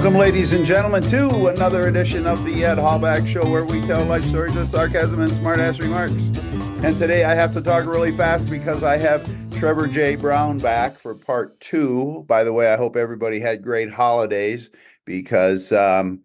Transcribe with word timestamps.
Welcome, 0.00 0.18
ladies 0.18 0.54
and 0.54 0.64
gentlemen, 0.64 1.02
to 1.10 1.48
another 1.48 1.86
edition 1.88 2.26
of 2.26 2.42
the 2.42 2.64
Ed 2.64 2.78
Hallback 2.78 3.28
Show, 3.28 3.46
where 3.50 3.66
we 3.66 3.82
tell 3.82 4.02
life 4.06 4.24
stories 4.24 4.56
of 4.56 4.66
sarcasm 4.66 5.20
and 5.20 5.30
smartass 5.30 5.78
remarks. 5.78 6.14
And 6.82 6.98
today 6.98 7.24
I 7.24 7.34
have 7.34 7.52
to 7.52 7.60
talk 7.60 7.84
really 7.84 8.10
fast 8.10 8.48
because 8.48 8.82
I 8.82 8.96
have 8.96 9.22
Trevor 9.58 9.86
J. 9.88 10.16
Brown 10.16 10.58
back 10.58 10.98
for 10.98 11.14
part 11.14 11.60
two. 11.60 12.24
By 12.26 12.44
the 12.44 12.52
way, 12.54 12.72
I 12.72 12.78
hope 12.78 12.96
everybody 12.96 13.40
had 13.40 13.62
great 13.62 13.90
holidays 13.90 14.70
because 15.04 15.70
um, 15.70 16.20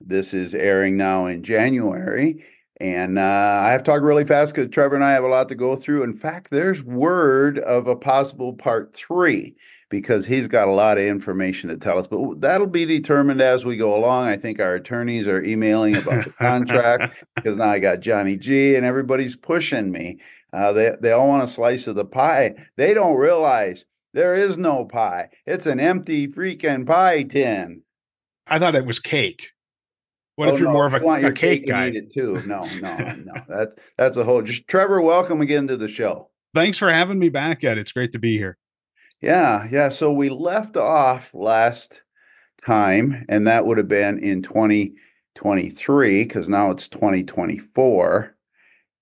this 0.00 0.32
is 0.32 0.54
airing 0.54 0.96
now 0.96 1.26
in 1.26 1.42
January. 1.42 2.46
And 2.80 3.18
uh, 3.18 3.60
I 3.62 3.72
have 3.72 3.82
to 3.82 3.90
talk 3.90 4.00
really 4.00 4.24
fast 4.24 4.54
because 4.54 4.70
Trevor 4.70 4.94
and 4.94 5.04
I 5.04 5.12
have 5.12 5.24
a 5.24 5.28
lot 5.28 5.50
to 5.50 5.54
go 5.54 5.76
through. 5.76 6.02
In 6.02 6.14
fact, 6.14 6.50
there's 6.50 6.82
word 6.82 7.58
of 7.58 7.88
a 7.88 7.96
possible 7.96 8.54
part 8.54 8.94
three 8.94 9.54
because 9.90 10.26
he's 10.26 10.48
got 10.48 10.68
a 10.68 10.72
lot 10.72 10.98
of 10.98 11.04
information 11.04 11.70
to 11.70 11.76
tell 11.76 11.98
us. 11.98 12.06
But 12.06 12.40
that'll 12.40 12.66
be 12.66 12.84
determined 12.84 13.40
as 13.40 13.64
we 13.64 13.76
go 13.76 13.96
along. 13.96 14.28
I 14.28 14.36
think 14.36 14.60
our 14.60 14.74
attorneys 14.74 15.26
are 15.26 15.42
emailing 15.42 15.96
about 15.96 16.24
the 16.24 16.30
contract 16.32 17.24
because 17.36 17.56
now 17.56 17.70
I 17.70 17.78
got 17.78 18.00
Johnny 18.00 18.36
G 18.36 18.74
and 18.74 18.84
everybody's 18.84 19.36
pushing 19.36 19.90
me. 19.90 20.18
Uh, 20.52 20.72
they 20.72 20.96
they 21.00 21.12
all 21.12 21.28
want 21.28 21.44
a 21.44 21.48
slice 21.48 21.86
of 21.86 21.94
the 21.94 22.04
pie. 22.04 22.54
They 22.76 22.94
don't 22.94 23.16
realize 23.16 23.84
there 24.14 24.34
is 24.34 24.56
no 24.56 24.84
pie. 24.84 25.28
It's 25.46 25.66
an 25.66 25.80
empty 25.80 26.26
freaking 26.26 26.86
pie 26.86 27.22
tin. 27.24 27.82
I 28.46 28.58
thought 28.58 28.74
it 28.74 28.86
was 28.86 28.98
cake. 28.98 29.50
What 30.36 30.48
oh, 30.48 30.54
if 30.54 30.60
you're 30.60 30.68
no, 30.68 30.72
more 30.72 30.86
of 30.86 30.94
a, 30.94 31.26
a 31.26 31.32
cake 31.32 31.66
guy? 31.66 31.86
It 31.86 32.12
too. 32.12 32.40
No, 32.46 32.66
no, 32.80 32.96
no. 32.96 33.32
That 33.48 33.78
that's 33.96 34.16
a 34.16 34.24
whole. 34.24 34.42
Just 34.42 34.68
Trevor, 34.68 35.00
welcome 35.00 35.40
again 35.40 35.66
to 35.68 35.76
the 35.76 35.88
show. 35.88 36.30
Thanks 36.54 36.78
for 36.78 36.90
having 36.90 37.18
me 37.18 37.28
back, 37.28 37.64
Ed. 37.64 37.76
It's 37.76 37.92
great 37.92 38.12
to 38.12 38.18
be 38.18 38.38
here. 38.38 38.56
Yeah, 39.20 39.66
yeah. 39.70 39.88
So 39.88 40.12
we 40.12 40.28
left 40.28 40.76
off 40.76 41.34
last 41.34 42.02
time, 42.64 43.24
and 43.28 43.46
that 43.46 43.66
would 43.66 43.78
have 43.78 43.88
been 43.88 44.18
in 44.20 44.42
2023 44.42 46.24
because 46.24 46.48
now 46.48 46.70
it's 46.70 46.88
2024. 46.88 48.36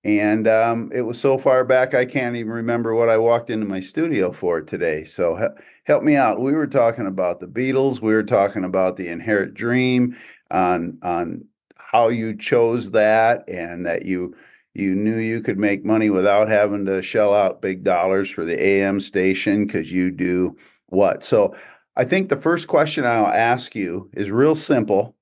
And 0.04 0.48
um, 0.48 0.92
it 0.94 1.02
was 1.02 1.20
so 1.20 1.38
far 1.38 1.64
back, 1.64 1.94
I 1.94 2.06
can't 2.06 2.36
even 2.36 2.52
remember 2.52 2.94
what 2.94 3.08
I 3.10 3.18
walked 3.18 3.50
into 3.50 3.66
my 3.66 3.80
studio 3.80 4.32
for 4.32 4.60
today. 4.62 5.04
So 5.04 5.36
he- 5.36 5.62
help 5.84 6.04
me 6.04 6.16
out. 6.16 6.40
We 6.40 6.52
were 6.52 6.66
talking 6.68 7.06
about 7.06 7.40
the 7.40 7.48
Beatles. 7.48 8.00
We 8.00 8.12
were 8.14 8.22
talking 8.24 8.64
about 8.64 8.96
the 8.96 9.08
inherent 9.08 9.54
dream 9.54 10.16
on 10.50 10.98
on 11.02 11.44
how 11.76 12.08
you 12.08 12.36
chose 12.36 12.90
that 12.92 13.48
and 13.48 13.86
that 13.86 14.06
you 14.06 14.34
you 14.78 14.94
knew 14.94 15.16
you 15.16 15.40
could 15.40 15.58
make 15.58 15.84
money 15.84 16.10
without 16.10 16.48
having 16.48 16.84
to 16.84 17.00
shell 17.00 17.32
out 17.32 17.62
big 17.62 17.82
dollars 17.82 18.28
for 18.28 18.44
the 18.44 18.62
AM 18.62 19.00
station 19.00 19.66
because 19.66 19.90
you 19.90 20.10
do 20.10 20.56
what? 20.86 21.24
So 21.24 21.56
I 21.96 22.04
think 22.04 22.28
the 22.28 22.36
first 22.36 22.68
question 22.68 23.06
I'll 23.06 23.26
ask 23.26 23.74
you 23.74 24.10
is 24.12 24.30
real 24.30 24.54
simple. 24.54 25.16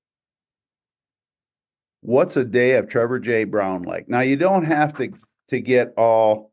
What's 2.01 2.35
a 2.35 2.43
day 2.43 2.73
of 2.73 2.89
Trevor 2.89 3.17
J. 3.19 3.45
Brown 3.45 3.83
like? 3.83 4.09
Now 4.09 4.19
you 4.19 4.35
don't 4.35 4.65
have 4.65 4.95
to 4.97 5.13
to 5.49 5.59
get 5.61 5.93
all, 5.95 6.51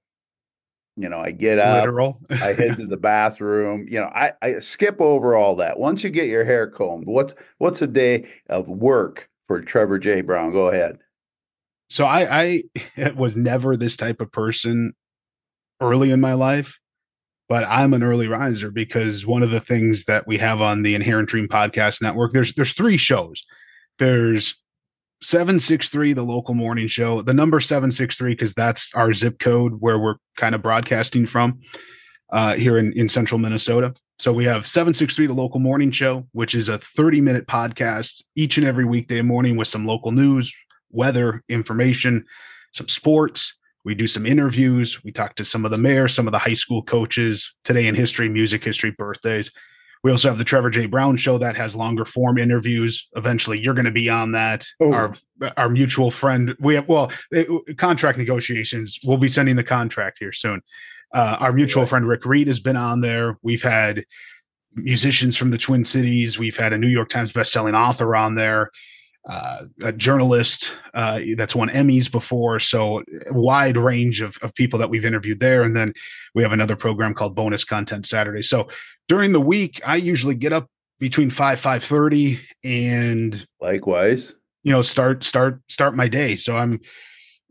you 0.97 1.09
know, 1.09 1.19
I 1.19 1.33
get 1.33 1.59
up, 1.59 1.81
Literal. 1.81 2.21
I 2.31 2.53
head 2.53 2.77
to 2.77 2.87
the 2.87 2.97
bathroom, 2.97 3.87
you 3.91 3.99
know, 3.99 4.11
I, 4.15 4.33
I 4.43 4.59
skip 4.61 5.01
over 5.01 5.35
all 5.35 5.57
that. 5.57 5.79
Once 5.79 6.05
you 6.05 6.11
get 6.11 6.29
your 6.29 6.45
hair 6.45 6.69
combed, 6.69 7.07
what's 7.07 7.35
what's 7.59 7.83
a 7.83 7.87
day 7.89 8.29
of 8.49 8.69
work 8.69 9.29
for 9.45 9.61
Trevor 9.61 9.99
J. 9.99 10.21
Brown? 10.21 10.53
Go 10.53 10.69
ahead. 10.69 10.99
So 11.93 12.07
I, 12.07 12.63
I 12.97 13.11
was 13.17 13.37
never 13.37 13.77
this 13.77 13.99
type 13.99 14.23
of 14.23 14.33
person 14.33 14.95
early 15.79 16.11
in 16.11 16.23
my 16.23 16.33
life, 16.33 16.79
but 17.51 17.65
I'm 17.69 17.93
an 17.93 18.03
early 18.03 18.29
riser 18.29 18.71
because 18.71 19.27
one 19.27 19.43
of 19.43 19.51
the 19.51 19.61
things 19.61 20.07
that 20.07 20.27
we 20.27 20.39
have 20.39 20.63
on 20.63 20.83
the 20.83 20.95
Inherent 20.95 21.29
Dream 21.29 21.49
Podcast 21.49 22.01
Network, 22.01 22.33
there's 22.33 22.55
there's 22.55 22.73
three 22.73 22.97
shows. 22.97 23.45
There's 23.99 24.57
763, 25.21 26.15
the 26.15 26.23
local 26.23 26.55
morning 26.55 26.87
show, 26.87 27.21
the 27.21 27.35
number 27.35 27.61
763, 27.61 28.33
because 28.33 28.55
that's 28.55 28.91
our 28.95 29.13
zip 29.13 29.39
code 29.39 29.75
where 29.81 29.99
we're 29.99 30.17
kind 30.37 30.55
of 30.55 30.63
broadcasting 30.63 31.27
from 31.27 31.61
uh, 32.33 32.55
here 32.55 32.79
in, 32.79 32.95
in 32.95 33.09
central 33.09 33.39
Minnesota. 33.39 33.95
So 34.19 34.33
we 34.33 34.47
have 34.47 34.67
763, 34.67 35.27
the 35.27 35.35
local 35.35 35.61
morning 35.61 35.91
show, 35.91 36.27
which 36.33 36.55
is 36.55 36.71
a 36.71 36.79
30 36.79 37.21
minute 37.21 37.47
podcast 37.47 38.25
each 38.35 38.57
and 38.57 38.67
every 38.67 38.87
weekday 38.87 39.21
morning 39.21 39.57
with 39.57 39.69
some 39.69 39.87
local 39.87 40.11
news, 40.11 40.57
weather 40.93 41.43
information, 41.49 42.25
some 42.73 42.89
sports. 42.89 43.55
We 43.85 43.95
do 43.95 44.07
some 44.07 44.27
interviews. 44.27 45.03
We 45.03 45.11
talk 45.11 45.35
to 45.37 45.45
some 45.45 45.65
of 45.65 45.73
the 45.73 45.79
mayors, 45.79 46.15
some 46.15 46.29
of 46.29 46.33
the 46.33 46.39
high 46.39 46.53
school 46.53 46.83
coaches, 46.83 47.53
today 47.65 47.89
in 47.89 47.97
history, 47.97 48.29
music 48.29 48.63
history, 48.63 48.93
birthdays. 48.93 49.51
We 50.05 50.11
also 50.11 50.29
have 50.29 50.39
the 50.39 50.45
Trevor 50.45 50.71
J. 50.71 50.87
Brown 50.87 51.17
show 51.17 51.39
that 51.39 51.57
has 51.57 51.77
longer 51.77 52.05
form 52.05 52.37
interviews. 52.39 53.09
Eventually, 53.15 53.61
you're 53.61 53.75
going 53.75 53.85
to 53.85 53.93
be 53.93 54.09
on 54.09 54.33
that. 54.33 54.67
Oh. 54.81 54.93
Our 54.93 55.15
our 55.57 55.69
mutual 55.69 56.13
friend, 56.13 56.55
we 56.61 56.77
have 56.77 56.89
well 56.89 57.11
it, 57.33 57.77
contract 57.77 58.19
negotiations. 58.19 58.99
We'll 59.05 59.17
be 59.17 59.29
sending 59.29 59.57
the 59.57 59.65
contract 59.65 60.19
here 60.21 60.33
soon. 60.33 60.61
Uh, 61.13 61.37
our 61.41 61.53
mutual 61.53 61.85
friend 61.85 62.07
Rick 62.07 62.25
Reed 62.25 62.47
has 62.47 62.61
been 62.61 62.77
on 62.77 63.01
there. 63.01 63.37
We've 63.43 63.63
had 63.63 64.05
musicians 64.75 65.37
from 65.37 65.51
the 65.51 65.59
Twin 65.59 65.85
Cities. 65.85 66.39
We've 66.39 66.57
had 66.57 66.73
a 66.73 66.79
New 66.79 66.89
York 66.89 67.09
Times 67.09 67.33
bestselling 67.33 67.75
author 67.75 68.17
on 68.17 68.35
there 68.35 68.71
uh, 69.29 69.63
a 69.83 69.93
journalist 69.93 70.77
uh, 70.95 71.21
that's 71.37 71.55
won 71.55 71.69
Emmys 71.69 72.11
before. 72.11 72.59
So 72.59 73.03
wide 73.31 73.77
range 73.77 74.21
of, 74.21 74.37
of 74.43 74.55
people 74.55 74.79
that 74.81 74.91
we've 74.91 75.05
interviewed 75.05 75.41
there. 75.41 75.63
And 75.63 75.77
then 75.77 75.93
we 76.35 76.43
have 76.43 76.53
another 76.53 76.77
program 76.77 77.15
called 77.15 77.35
Bonus 77.35 77.65
Content 77.65 78.07
Saturday. 78.07 78.43
So 78.43 78.69
during 79.09 79.33
the 79.33 79.41
week, 79.41 79.81
I 79.87 79.97
usually 79.97 80.35
get 80.35 80.53
up 80.53 80.69
between 80.99 81.31
five 81.31 81.59
five 81.59 81.83
thirty 81.83 82.39
and 82.63 83.45
likewise, 83.61 84.35
you 84.63 84.73
know, 84.73 84.83
start 84.83 85.25
start 85.25 85.61
start 85.69 85.95
my 85.95 86.09
day. 86.09 86.37
So 86.37 86.57
I'm 86.57 86.81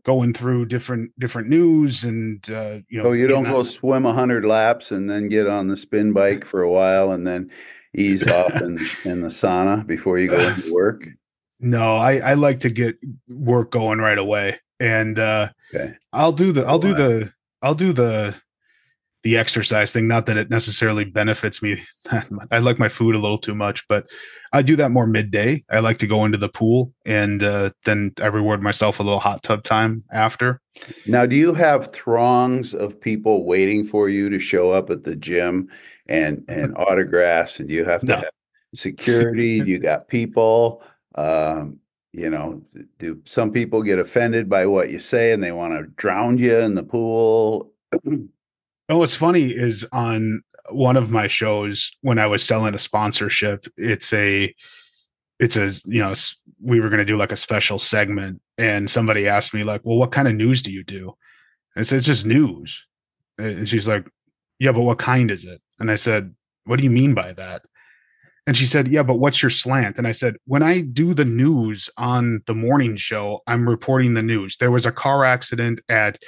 going 0.04 0.32
through 0.32 0.66
different 0.66 1.12
different 1.18 1.48
news 1.48 2.04
and 2.04 2.48
uh, 2.50 2.78
you 2.88 2.98
know. 2.98 3.04
So 3.04 3.12
you 3.12 3.28
don't 3.28 3.44
go 3.44 3.62
swim 3.62 4.06
a 4.06 4.12
hundred 4.12 4.44
laps 4.44 4.90
and 4.90 5.08
then 5.08 5.28
get 5.28 5.46
on 5.48 5.68
the 5.68 5.76
spin 5.76 6.12
bike 6.12 6.44
for 6.46 6.62
a 6.62 6.70
while 6.70 7.12
and 7.12 7.26
then 7.26 7.50
ease 7.94 8.26
off 8.26 8.54
in, 8.62 8.78
in 9.04 9.20
the 9.20 9.28
sauna 9.28 9.86
before 9.86 10.18
you 10.18 10.28
go 10.28 10.40
into 10.48 10.72
work. 10.72 11.06
No, 11.62 11.96
I, 11.96 12.18
I 12.18 12.34
like 12.34 12.60
to 12.60 12.70
get 12.70 12.98
work 13.28 13.70
going 13.70 14.00
right 14.00 14.18
away. 14.18 14.60
And 14.80 15.18
uh 15.18 15.48
okay. 15.74 15.94
I'll 16.12 16.32
do 16.32 16.52
the 16.52 16.66
I'll 16.66 16.80
do 16.80 16.92
the 16.92 17.32
I'll 17.62 17.74
do 17.74 17.92
the 17.92 18.34
the 19.22 19.36
exercise 19.36 19.92
thing. 19.92 20.08
Not 20.08 20.26
that 20.26 20.36
it 20.36 20.50
necessarily 20.50 21.04
benefits 21.04 21.62
me. 21.62 21.80
I 22.50 22.58
like 22.58 22.80
my 22.80 22.88
food 22.88 23.14
a 23.14 23.18
little 23.18 23.38
too 23.38 23.54
much, 23.54 23.86
but 23.86 24.10
I 24.52 24.62
do 24.62 24.74
that 24.76 24.90
more 24.90 25.06
midday. 25.06 25.64
I 25.70 25.78
like 25.78 25.98
to 25.98 26.08
go 26.08 26.24
into 26.24 26.38
the 26.38 26.48
pool 26.48 26.92
and 27.06 27.42
uh, 27.42 27.70
then 27.84 28.12
I 28.20 28.26
reward 28.26 28.60
myself 28.60 28.98
a 28.98 29.04
little 29.04 29.20
hot 29.20 29.44
tub 29.44 29.62
time 29.62 30.02
after. 30.10 30.60
Now, 31.06 31.26
do 31.26 31.36
you 31.36 31.54
have 31.54 31.92
throngs 31.92 32.74
of 32.74 33.00
people 33.00 33.44
waiting 33.44 33.84
for 33.84 34.08
you 34.08 34.28
to 34.30 34.40
show 34.40 34.72
up 34.72 34.90
at 34.90 35.04
the 35.04 35.14
gym 35.14 35.68
and 36.08 36.44
and 36.48 36.76
autographs? 36.76 37.60
And 37.60 37.68
do 37.68 37.74
you 37.76 37.84
have 37.84 38.00
to 38.00 38.06
No. 38.06 38.16
have 38.16 38.30
security? 38.74 39.62
you 39.66 39.78
got 39.78 40.08
people? 40.08 40.82
Um, 41.14 41.78
you 42.12 42.28
know, 42.28 42.62
do 42.98 43.20
some 43.24 43.52
people 43.52 43.82
get 43.82 43.98
offended 43.98 44.48
by 44.48 44.66
what 44.66 44.90
you 44.90 44.98
say 44.98 45.32
and 45.32 45.42
they 45.42 45.52
want 45.52 45.72
to 45.74 45.86
drown 45.96 46.38
you 46.38 46.58
in 46.58 46.74
the 46.74 46.82
pool? 46.82 47.72
Oh, 48.88 48.98
what's 48.98 49.14
funny 49.14 49.44
is 49.44 49.86
on 49.92 50.42
one 50.70 50.96
of 50.96 51.10
my 51.10 51.26
shows 51.26 51.92
when 52.02 52.18
I 52.18 52.26
was 52.26 52.44
selling 52.44 52.74
a 52.74 52.78
sponsorship, 52.78 53.64
it's 53.78 54.12
a, 54.12 54.54
it's 55.38 55.56
a, 55.56 55.70
you 55.86 56.00
know, 56.00 56.12
we 56.60 56.80
were 56.80 56.88
going 56.88 56.98
to 56.98 57.04
do 57.04 57.16
like 57.16 57.32
a 57.32 57.36
special 57.36 57.78
segment 57.78 58.42
and 58.58 58.90
somebody 58.90 59.28
asked 59.28 59.54
me 59.54 59.62
like, 59.62 59.80
well, 59.84 59.96
what 59.96 60.12
kind 60.12 60.28
of 60.28 60.34
news 60.34 60.62
do 60.62 60.72
you 60.72 60.84
do? 60.84 61.14
And 61.74 61.80
I 61.80 61.84
said, 61.84 61.98
it's 61.98 62.06
just 62.06 62.26
news. 62.26 62.84
And 63.38 63.68
she's 63.68 63.88
like, 63.88 64.06
yeah, 64.58 64.72
but 64.72 64.82
what 64.82 64.98
kind 64.98 65.30
is 65.30 65.44
it? 65.44 65.62
And 65.78 65.90
I 65.90 65.96
said, 65.96 66.34
what 66.64 66.76
do 66.76 66.84
you 66.84 66.90
mean 66.90 67.14
by 67.14 67.32
that? 67.32 67.62
And 68.46 68.56
she 68.56 68.66
said, 68.66 68.88
yeah, 68.88 69.04
but 69.04 69.20
what's 69.20 69.40
your 69.40 69.50
slant? 69.50 69.98
And 69.98 70.06
I 70.06 70.12
said, 70.12 70.34
when 70.46 70.62
I 70.62 70.80
do 70.80 71.14
the 71.14 71.24
news 71.24 71.88
on 71.96 72.42
the 72.46 72.54
morning 72.54 72.96
show, 72.96 73.40
I'm 73.46 73.68
reporting 73.68 74.14
the 74.14 74.22
news. 74.22 74.56
There 74.56 74.72
was 74.72 74.84
a 74.84 74.92
car 74.92 75.24
accident 75.24 75.80
at 75.88 76.18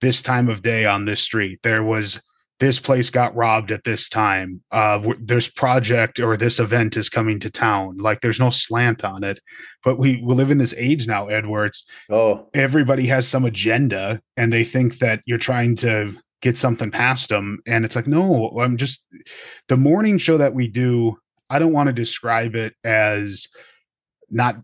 this 0.00 0.22
time 0.22 0.48
of 0.48 0.62
day 0.62 0.86
on 0.86 1.04
this 1.04 1.20
street. 1.20 1.60
There 1.62 1.84
was 1.84 2.20
this 2.58 2.80
place 2.80 3.10
got 3.10 3.34
robbed 3.36 3.70
at 3.70 3.84
this 3.84 4.08
time. 4.08 4.62
Uh, 4.72 5.12
this 5.20 5.48
project 5.48 6.18
or 6.18 6.36
this 6.36 6.58
event 6.58 6.96
is 6.96 7.08
coming 7.08 7.38
to 7.40 7.50
town. 7.50 7.98
Like 7.98 8.22
there's 8.22 8.40
no 8.40 8.50
slant 8.50 9.04
on 9.04 9.22
it. 9.24 9.40
But 9.84 9.98
we 9.98 10.22
we 10.22 10.34
live 10.34 10.50
in 10.50 10.58
this 10.58 10.74
age 10.76 11.06
now, 11.06 11.28
Edwards. 11.28 11.84
Oh, 12.10 12.48
everybody 12.54 13.06
has 13.06 13.28
some 13.28 13.44
agenda 13.44 14.20
and 14.36 14.52
they 14.52 14.64
think 14.64 14.98
that 14.98 15.20
you're 15.26 15.38
trying 15.38 15.76
to 15.76 16.14
get 16.40 16.56
something 16.56 16.90
past 16.90 17.28
them. 17.28 17.58
And 17.66 17.84
it's 17.84 17.96
like, 17.96 18.06
no, 18.06 18.56
I'm 18.58 18.76
just 18.76 19.00
the 19.68 19.76
morning 19.76 20.18
show 20.18 20.38
that 20.38 20.54
we 20.54 20.68
do. 20.68 21.18
I 21.50 21.58
don't 21.58 21.72
want 21.72 21.88
to 21.88 21.92
describe 21.92 22.54
it 22.54 22.74
as 22.84 23.48
not 24.30 24.56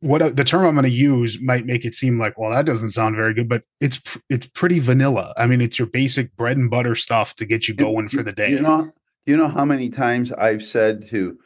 what 0.00 0.36
the 0.36 0.44
term 0.44 0.64
I'm 0.64 0.74
going 0.74 0.84
to 0.84 0.90
use 0.90 1.38
might 1.40 1.66
make 1.66 1.84
it 1.84 1.94
seem 1.94 2.18
like, 2.18 2.38
well, 2.38 2.50
that 2.50 2.64
doesn't 2.64 2.90
sound 2.90 3.16
very 3.16 3.34
good, 3.34 3.48
but 3.48 3.62
it's 3.80 3.98
pr- 3.98 4.18
it's 4.30 4.46
pretty 4.46 4.78
vanilla. 4.78 5.34
I 5.36 5.46
mean, 5.46 5.60
it's 5.60 5.78
your 5.78 5.86
basic 5.86 6.34
bread 6.36 6.56
and 6.56 6.70
butter 6.70 6.94
stuff 6.94 7.34
to 7.36 7.44
get 7.44 7.68
you 7.68 7.74
going 7.74 8.08
for 8.08 8.22
the 8.22 8.32
day. 8.32 8.50
You 8.50 8.60
know, 8.60 8.92
you 9.26 9.36
know 9.36 9.48
how 9.48 9.64
many 9.64 9.90
times 9.90 10.32
I've 10.32 10.64
said 10.64 11.08
to 11.08 11.38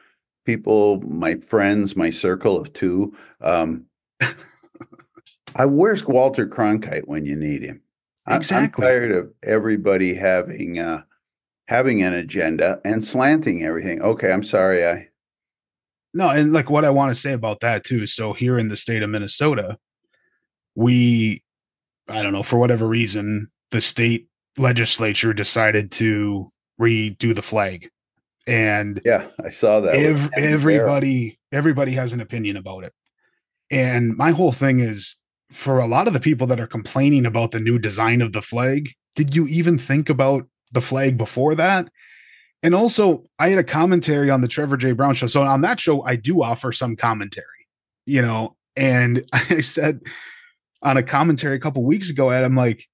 people, 0.45 1.01
my 1.03 1.37
friends, 1.37 1.97
my 1.97 2.11
circle 2.11 2.57
of 2.57 2.73
two. 2.73 3.15
Um, 3.41 3.87
I 5.57 5.67
where's 5.67 6.05
Walter 6.05 6.47
Cronkite 6.47 7.07
when 7.09 7.25
you 7.25 7.37
need 7.37 7.63
him? 7.63 7.83
Exactly. 8.29 8.85
I'm 8.85 8.91
tired 8.91 9.13
of 9.13 9.33
everybody 9.43 10.15
having 10.15 10.79
uh, 10.79 11.03
having 11.69 12.03
an 12.03 12.15
agenda 12.15 12.81
and 12.85 13.05
slanting 13.05 13.65
everything. 13.65 14.01
Okay, 14.03 14.33
I'm 14.33 14.45
sorry. 14.45 14.87
I 14.87 15.09
no, 16.15 16.31
and 16.31 16.53
like 16.53 16.71
what 16.71 16.85
I 16.85 16.91
want 16.91 17.15
to 17.15 17.21
say 17.21 17.33
about 17.33 17.61
that 17.61 17.85
too. 17.85 18.07
So 18.07 18.33
here 18.33 18.59
in 18.59 18.69
the 18.69 18.77
state 18.77 19.03
of 19.03 19.11
Minnesota, 19.11 19.77
we, 20.75 21.43
I 22.09 22.23
don't 22.23 22.33
know, 22.33 22.43
for 22.43 22.59
whatever 22.59 22.87
reason, 22.87 23.49
the 23.71 23.83
state 23.83 24.27
legislature 24.57 25.35
decided 25.35 25.93
to 25.93 26.49
redo 26.81 27.35
the 27.35 27.43
flag, 27.43 27.91
and 28.47 29.01
yeah, 29.05 29.27
I 29.45 29.51
saw 29.51 29.81
that. 29.81 29.95
Ev- 29.95 30.31
everybody, 30.37 31.39
everybody 31.53 31.93
has 31.93 32.15
an 32.15 32.21
opinion 32.21 32.57
about 32.57 32.85
it, 32.85 32.95
and 33.71 34.17
my 34.17 34.31
whole 34.31 34.53
thing 34.53 34.81
is 34.81 35.17
for 35.51 35.79
a 35.79 35.87
lot 35.87 36.07
of 36.07 36.13
the 36.13 36.21
people 36.21 36.47
that 36.47 36.61
are 36.61 36.67
complaining 36.67 37.27
about 37.27 37.51
the 37.51 37.61
new 37.61 37.79
design 37.79 38.21
of 38.21 38.33
the 38.33 38.43
flag, 38.43 38.91
did 39.15 39.35
you 39.35 39.47
even 39.49 39.79
think 39.79 40.09
about 40.09 40.47
the 40.77 40.81
flag 40.81 41.17
before 41.17 41.55
that? 41.55 41.89
And 42.63 42.75
also, 42.75 43.25
I 43.39 43.49
had 43.49 43.59
a 43.59 43.65
commentary 43.65 44.31
on 44.31 44.43
the 44.43 44.49
Trevor 44.49 44.77
J. 44.77 44.93
Brown 44.93 45.15
show. 45.15 45.27
So 45.27 45.43
on 45.43 45.63
that 45.63 45.81
show, 45.81 46.03
I 46.03 46.17
do 46.17 46.43
offer 46.43 46.73
some 46.73 46.97
commentary, 46.97 47.67
you 48.05 48.23
know, 48.23 48.57
and 48.77 49.25
I 49.33 49.61
said 49.61 50.01
on 50.83 50.97
a 50.97 51.03
commentary 51.03 51.57
a 51.57 51.61
couple 51.61 51.85
weeks 51.85 52.11
ago, 52.11 52.31
Ed, 52.31 52.45
I'm 52.45 52.55
like, 52.55 52.87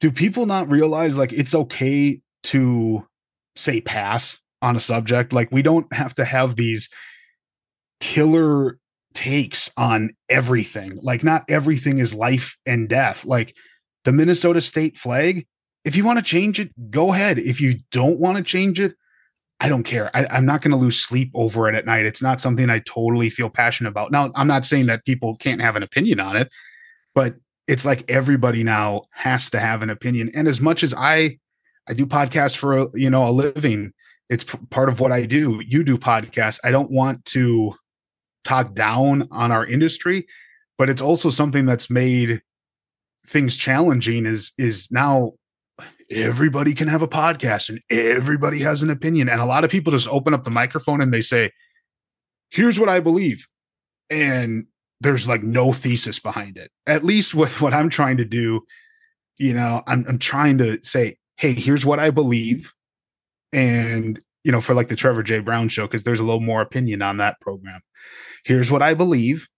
do 0.00 0.10
people 0.10 0.46
not 0.46 0.68
realize 0.68 1.16
like 1.16 1.32
it's 1.32 1.54
okay 1.54 2.20
to 2.44 3.06
say 3.56 3.80
pass 3.80 4.40
on 4.60 4.76
a 4.76 4.80
subject? 4.80 5.32
Like 5.32 5.50
we 5.52 5.62
don't 5.62 5.90
have 5.92 6.14
to 6.16 6.24
have 6.24 6.56
these 6.56 6.88
killer 8.00 8.78
takes 9.14 9.70
on 9.76 10.10
everything. 10.28 10.98
Like, 11.02 11.24
not 11.24 11.44
everything 11.48 11.98
is 11.98 12.12
life 12.12 12.58
and 12.66 12.88
death. 12.88 13.24
Like, 13.24 13.54
the 14.04 14.12
Minnesota 14.12 14.60
state 14.60 14.98
flag, 14.98 15.46
if 15.84 15.94
you 15.96 16.04
want 16.04 16.18
to 16.18 16.24
change 16.24 16.58
it, 16.58 16.70
go 16.90 17.12
ahead. 17.12 17.38
If 17.38 17.60
you 17.60 17.80
don't 17.90 18.18
want 18.18 18.36
to 18.38 18.42
change 18.42 18.80
it, 18.80 18.94
I 19.60 19.68
don't 19.68 19.84
care. 19.84 20.10
I, 20.14 20.26
am 20.36 20.46
not 20.46 20.62
going 20.62 20.72
to 20.72 20.76
lose 20.76 21.00
sleep 21.00 21.30
over 21.34 21.68
it 21.68 21.74
at 21.74 21.86
night. 21.86 22.06
It's 22.06 22.22
not 22.22 22.40
something 22.40 22.68
I 22.68 22.80
totally 22.80 23.30
feel 23.30 23.48
passionate 23.48 23.90
about. 23.90 24.10
Now, 24.10 24.30
I'm 24.34 24.46
not 24.46 24.66
saying 24.66 24.86
that 24.86 25.04
people 25.04 25.36
can't 25.36 25.60
have 25.60 25.76
an 25.76 25.82
opinion 25.82 26.20
on 26.20 26.36
it, 26.36 26.52
but 27.14 27.36
it's 27.66 27.84
like 27.84 28.04
everybody 28.10 28.64
now 28.64 29.04
has 29.10 29.48
to 29.50 29.60
have 29.60 29.82
an 29.82 29.90
opinion. 29.90 30.30
And 30.34 30.48
as 30.48 30.60
much 30.60 30.82
as 30.82 30.92
I, 30.92 31.38
I 31.88 31.94
do 31.94 32.06
podcasts 32.06 32.56
for 32.56 32.88
you 32.94 33.10
know 33.10 33.28
a 33.28 33.30
living, 33.30 33.92
it's 34.28 34.44
p- 34.44 34.58
part 34.70 34.88
of 34.88 35.00
what 35.00 35.12
I 35.12 35.24
do. 35.24 35.62
You 35.66 35.84
do 35.84 35.96
podcasts. 35.98 36.58
I 36.64 36.70
don't 36.70 36.90
want 36.90 37.24
to 37.26 37.74
talk 38.44 38.74
down 38.74 39.28
on 39.30 39.52
our 39.52 39.64
industry, 39.64 40.26
but 40.76 40.90
it's 40.90 41.00
also 41.00 41.30
something 41.30 41.64
that's 41.64 41.88
made 41.88 42.42
things 43.26 43.56
challenging 43.56 44.26
is 44.26 44.52
is 44.58 44.90
now 44.90 45.32
everybody 46.10 46.74
can 46.74 46.88
have 46.88 47.02
a 47.02 47.08
podcast 47.08 47.68
and 47.68 47.80
everybody 47.90 48.58
has 48.60 48.82
an 48.82 48.90
opinion. 48.90 49.28
And 49.28 49.40
a 49.40 49.46
lot 49.46 49.64
of 49.64 49.70
people 49.70 49.92
just 49.92 50.08
open 50.08 50.34
up 50.34 50.44
the 50.44 50.50
microphone 50.50 51.00
and 51.00 51.12
they 51.12 51.20
say 51.20 51.50
here's 52.50 52.78
what 52.78 52.88
i 52.88 53.00
believe. 53.00 53.46
And 54.10 54.66
there's 55.00 55.26
like 55.26 55.42
no 55.42 55.72
thesis 55.72 56.18
behind 56.18 56.56
it. 56.56 56.70
At 56.86 57.04
least 57.04 57.34
with 57.34 57.60
what 57.60 57.74
i'm 57.74 57.90
trying 57.90 58.16
to 58.18 58.24
do 58.24 58.62
you 59.36 59.52
know 59.52 59.82
i'm, 59.88 60.04
I'm 60.08 60.18
trying 60.18 60.58
to 60.58 60.78
say 60.84 61.16
hey 61.38 61.52
here's 61.52 61.84
what 61.84 61.98
i 61.98 62.10
believe. 62.10 62.72
And 63.52 64.20
you 64.44 64.52
know 64.52 64.60
for 64.60 64.74
like 64.74 64.88
the 64.88 64.96
trevor 64.96 65.22
j. 65.22 65.40
Brown 65.40 65.68
show 65.68 65.86
because 65.86 66.04
there's 66.04 66.20
a 66.20 66.24
little 66.24 66.40
more 66.40 66.60
opinion 66.60 67.02
on 67.02 67.16
that 67.18 67.40
program. 67.40 67.80
Here's 68.44 68.70
what 68.70 68.82
I 68.82 68.94
believe. 68.94 69.48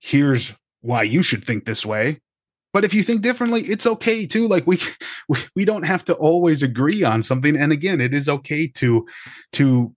Here's 0.00 0.52
why 0.80 1.02
you 1.04 1.22
should 1.22 1.44
think 1.44 1.64
this 1.64 1.86
way. 1.86 2.20
But 2.76 2.84
if 2.84 2.92
you 2.92 3.02
think 3.02 3.22
differently, 3.22 3.62
it's 3.62 3.86
okay 3.86 4.26
too. 4.26 4.48
Like 4.48 4.66
we, 4.66 4.78
we 5.54 5.64
don't 5.64 5.86
have 5.86 6.04
to 6.04 6.14
always 6.14 6.62
agree 6.62 7.02
on 7.04 7.22
something. 7.22 7.56
And 7.56 7.72
again, 7.72 8.02
it 8.02 8.12
is 8.12 8.28
okay 8.28 8.66
to 8.66 9.06
to 9.52 9.94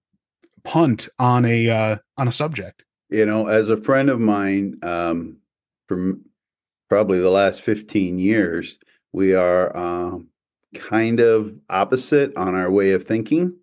punt 0.64 1.10
on 1.20 1.44
a 1.44 1.70
uh, 1.70 1.98
on 2.18 2.30
a 2.30 2.32
subject. 2.32 2.86
You 3.10 3.26
know, 3.26 3.48
as 3.48 3.68
a 3.68 3.76
friend 3.76 4.10
of 4.10 4.22
mine, 4.22 4.80
um, 4.82 5.40
from 5.90 6.24
probably 6.88 7.20
the 7.20 7.30
last 7.30 7.60
fifteen 7.60 8.18
years, 8.18 8.80
we 9.12 9.36
are 9.36 9.76
um, 9.76 10.30
kind 10.74 11.20
of 11.20 11.54
opposite 11.70 12.34
on 12.38 12.56
our 12.56 12.72
way 12.72 12.94
of 12.94 13.04
thinking. 13.04 13.58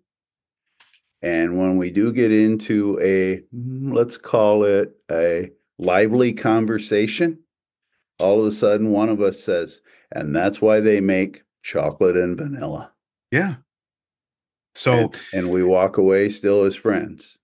And 1.23 1.57
when 1.57 1.77
we 1.77 1.89
do 1.89 2.13
get 2.13 2.31
into 2.31 2.99
a, 3.01 3.41
let's 3.51 4.15
call 4.15 4.63
it 4.63 4.91
a 5.09 5.49
lively 5.79 6.33
conversation, 6.33 7.39
all 8.19 8.39
of 8.39 8.45
a 8.45 8.51
sudden 8.51 8.91
one 8.91 9.09
of 9.09 9.21
us 9.21 9.39
says, 9.39 9.81
and 10.11 10.35
that's 10.35 10.61
why 10.61 10.79
they 10.79 11.01
make 11.01 11.43
chocolate 11.63 12.17
and 12.17 12.37
vanilla. 12.37 12.91
Yeah. 13.31 13.55
So, 14.75 14.93
and, 14.93 15.15
and 15.33 15.53
we 15.53 15.63
walk 15.63 15.97
away 15.97 16.29
still 16.29 16.63
as 16.65 16.75
friends. 16.75 17.37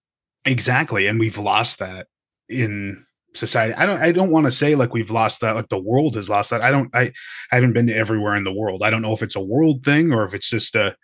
Exactly. 0.45 1.07
And 1.07 1.19
we've 1.19 1.37
lost 1.37 1.79
that 1.79 2.07
in 2.49 3.05
society. 3.33 3.73
I 3.73 3.85
don't 3.85 3.99
I 3.99 4.11
don't 4.11 4.31
want 4.31 4.45
to 4.45 4.51
say 4.51 4.75
like 4.75 4.93
we've 4.93 5.11
lost 5.11 5.41
that, 5.41 5.55
like 5.55 5.69
the 5.69 5.79
world 5.79 6.15
has 6.15 6.29
lost 6.29 6.51
that. 6.51 6.61
I 6.61 6.71
don't 6.71 6.93
I, 6.95 7.11
I 7.51 7.55
haven't 7.55 7.73
been 7.73 7.87
to 7.87 7.95
everywhere 7.95 8.35
in 8.35 8.43
the 8.43 8.53
world. 8.53 8.83
I 8.83 8.89
don't 8.89 9.01
know 9.01 9.13
if 9.13 9.23
it's 9.23 9.35
a 9.35 9.41
world 9.41 9.83
thing 9.83 10.13
or 10.13 10.23
if 10.25 10.33
it's 10.33 10.49
just 10.49 10.75
a 10.75 10.95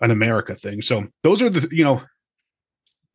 an 0.00 0.10
America 0.10 0.54
thing. 0.54 0.82
So 0.82 1.04
those 1.22 1.42
are 1.42 1.50
the 1.50 1.68
you 1.70 1.84
know 1.84 2.02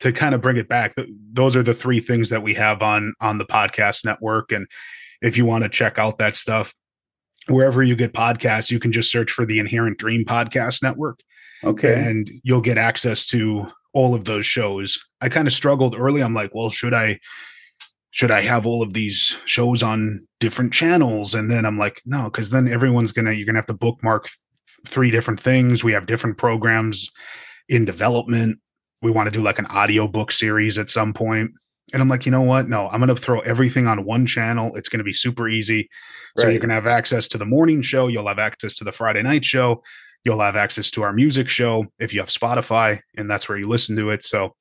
to 0.02 0.12
kind 0.12 0.36
of 0.36 0.42
bring 0.42 0.58
it 0.58 0.68
back. 0.68 0.94
Those 1.32 1.56
are 1.56 1.64
the 1.64 1.74
three 1.74 2.00
things 2.00 2.30
that 2.30 2.44
we 2.44 2.54
have 2.54 2.82
on 2.82 3.14
on 3.22 3.38
the 3.38 3.46
podcast 3.46 4.06
network. 4.06 4.52
And 4.52 4.68
if 5.22 5.38
you 5.38 5.46
want 5.46 5.64
to 5.64 5.70
check 5.70 5.98
out 5.98 6.18
that 6.20 6.36
stuff 6.36 6.74
wherever 7.48 7.84
you 7.84 7.96
get 7.96 8.14
podcasts, 8.14 8.72
you 8.72 8.80
can 8.80 8.92
just 8.92 9.12
search 9.12 9.32
for 9.32 9.46
the 9.46 9.60
Inherent 9.60 9.98
Dream 9.98 10.26
Podcast 10.26 10.82
Network. 10.82 11.20
Okay, 11.64 11.94
and 11.94 12.30
you'll 12.44 12.62
get 12.62 12.78
access 12.78 13.26
to 13.28 13.68
all 13.94 14.14
of 14.14 14.26
those 14.26 14.46
shows. 14.46 15.00
I 15.22 15.30
kind 15.30 15.48
of 15.48 15.54
struggled 15.54 15.96
early. 15.98 16.22
I'm 16.22 16.34
like, 16.34 16.54
well, 16.54 16.70
should 16.70 16.94
I? 16.94 17.20
should 18.12 18.32
I 18.32 18.44
have 18.44 18.66
all 18.66 18.82
of 18.82 18.94
these 18.94 19.36
shows 19.44 19.84
on 19.84 20.26
different 20.40 20.72
channels? 20.72 21.36
And 21.36 21.52
then 21.52 21.66
I'm 21.66 21.78
like, 21.78 22.02
no, 22.06 22.26
because 22.26 22.50
then 22.50 22.66
everyone's 22.66 23.12
gonna 23.12 23.34
you're 23.34 23.46
gonna 23.46 23.58
have 23.58 23.66
to 23.66 23.74
bookmark 23.74 24.30
three 24.88 25.12
different 25.12 25.40
things. 25.40 25.84
We 25.84 25.92
have 25.92 26.06
different 26.06 26.38
programs 26.38 27.12
in 27.68 27.84
development. 27.84 28.60
We 29.02 29.12
want 29.12 29.28
to 29.28 29.38
do 29.38 29.44
like 29.44 29.60
an 29.60 29.66
audio 29.66 30.08
book 30.08 30.32
series 30.32 30.78
at 30.78 30.90
some 30.90 31.14
point. 31.14 31.52
And 31.94 32.02
I'm 32.02 32.10
like, 32.10 32.26
you 32.26 32.32
know 32.32 32.42
what? 32.42 32.68
No, 32.68 32.90
I'm 32.90 33.00
going 33.00 33.16
to 33.16 33.22
throw 33.22 33.40
everything 33.42 33.88
on 33.88 34.06
one 34.06 34.26
channel. 34.26 34.76
It's 34.76 34.90
going 34.90 35.00
to 35.00 35.04
be 35.04 35.14
super 35.14 35.48
easy. 35.48 35.90
So 36.38 36.48
you're 36.48 36.60
going 36.60 36.70
to 36.70 36.76
have 36.76 36.88
access 36.88 37.28
to 37.30 37.38
the 37.38 37.46
morning 37.46 37.82
show. 37.82 38.08
You'll 38.08 38.28
have 38.28 38.40
access 38.40 38.76
to 38.78 38.84
the 38.84 38.92
Friday 38.92 39.22
night 39.22 39.46
show. 39.46 39.84
You'll 40.24 40.40
have 40.40 40.56
access 40.56 40.90
to 40.92 41.04
our 41.04 41.14
music 41.14 41.48
show 41.48 41.86
if 42.00 42.14
you 42.14 42.20
have 42.20 42.30
Spotify, 42.30 43.00
and 43.16 43.30
that's 43.30 43.48
where 43.48 43.58
you 43.58 43.68
listen 43.68 43.96
to 43.98 44.10
it. 44.10 44.24
So, 44.24 44.56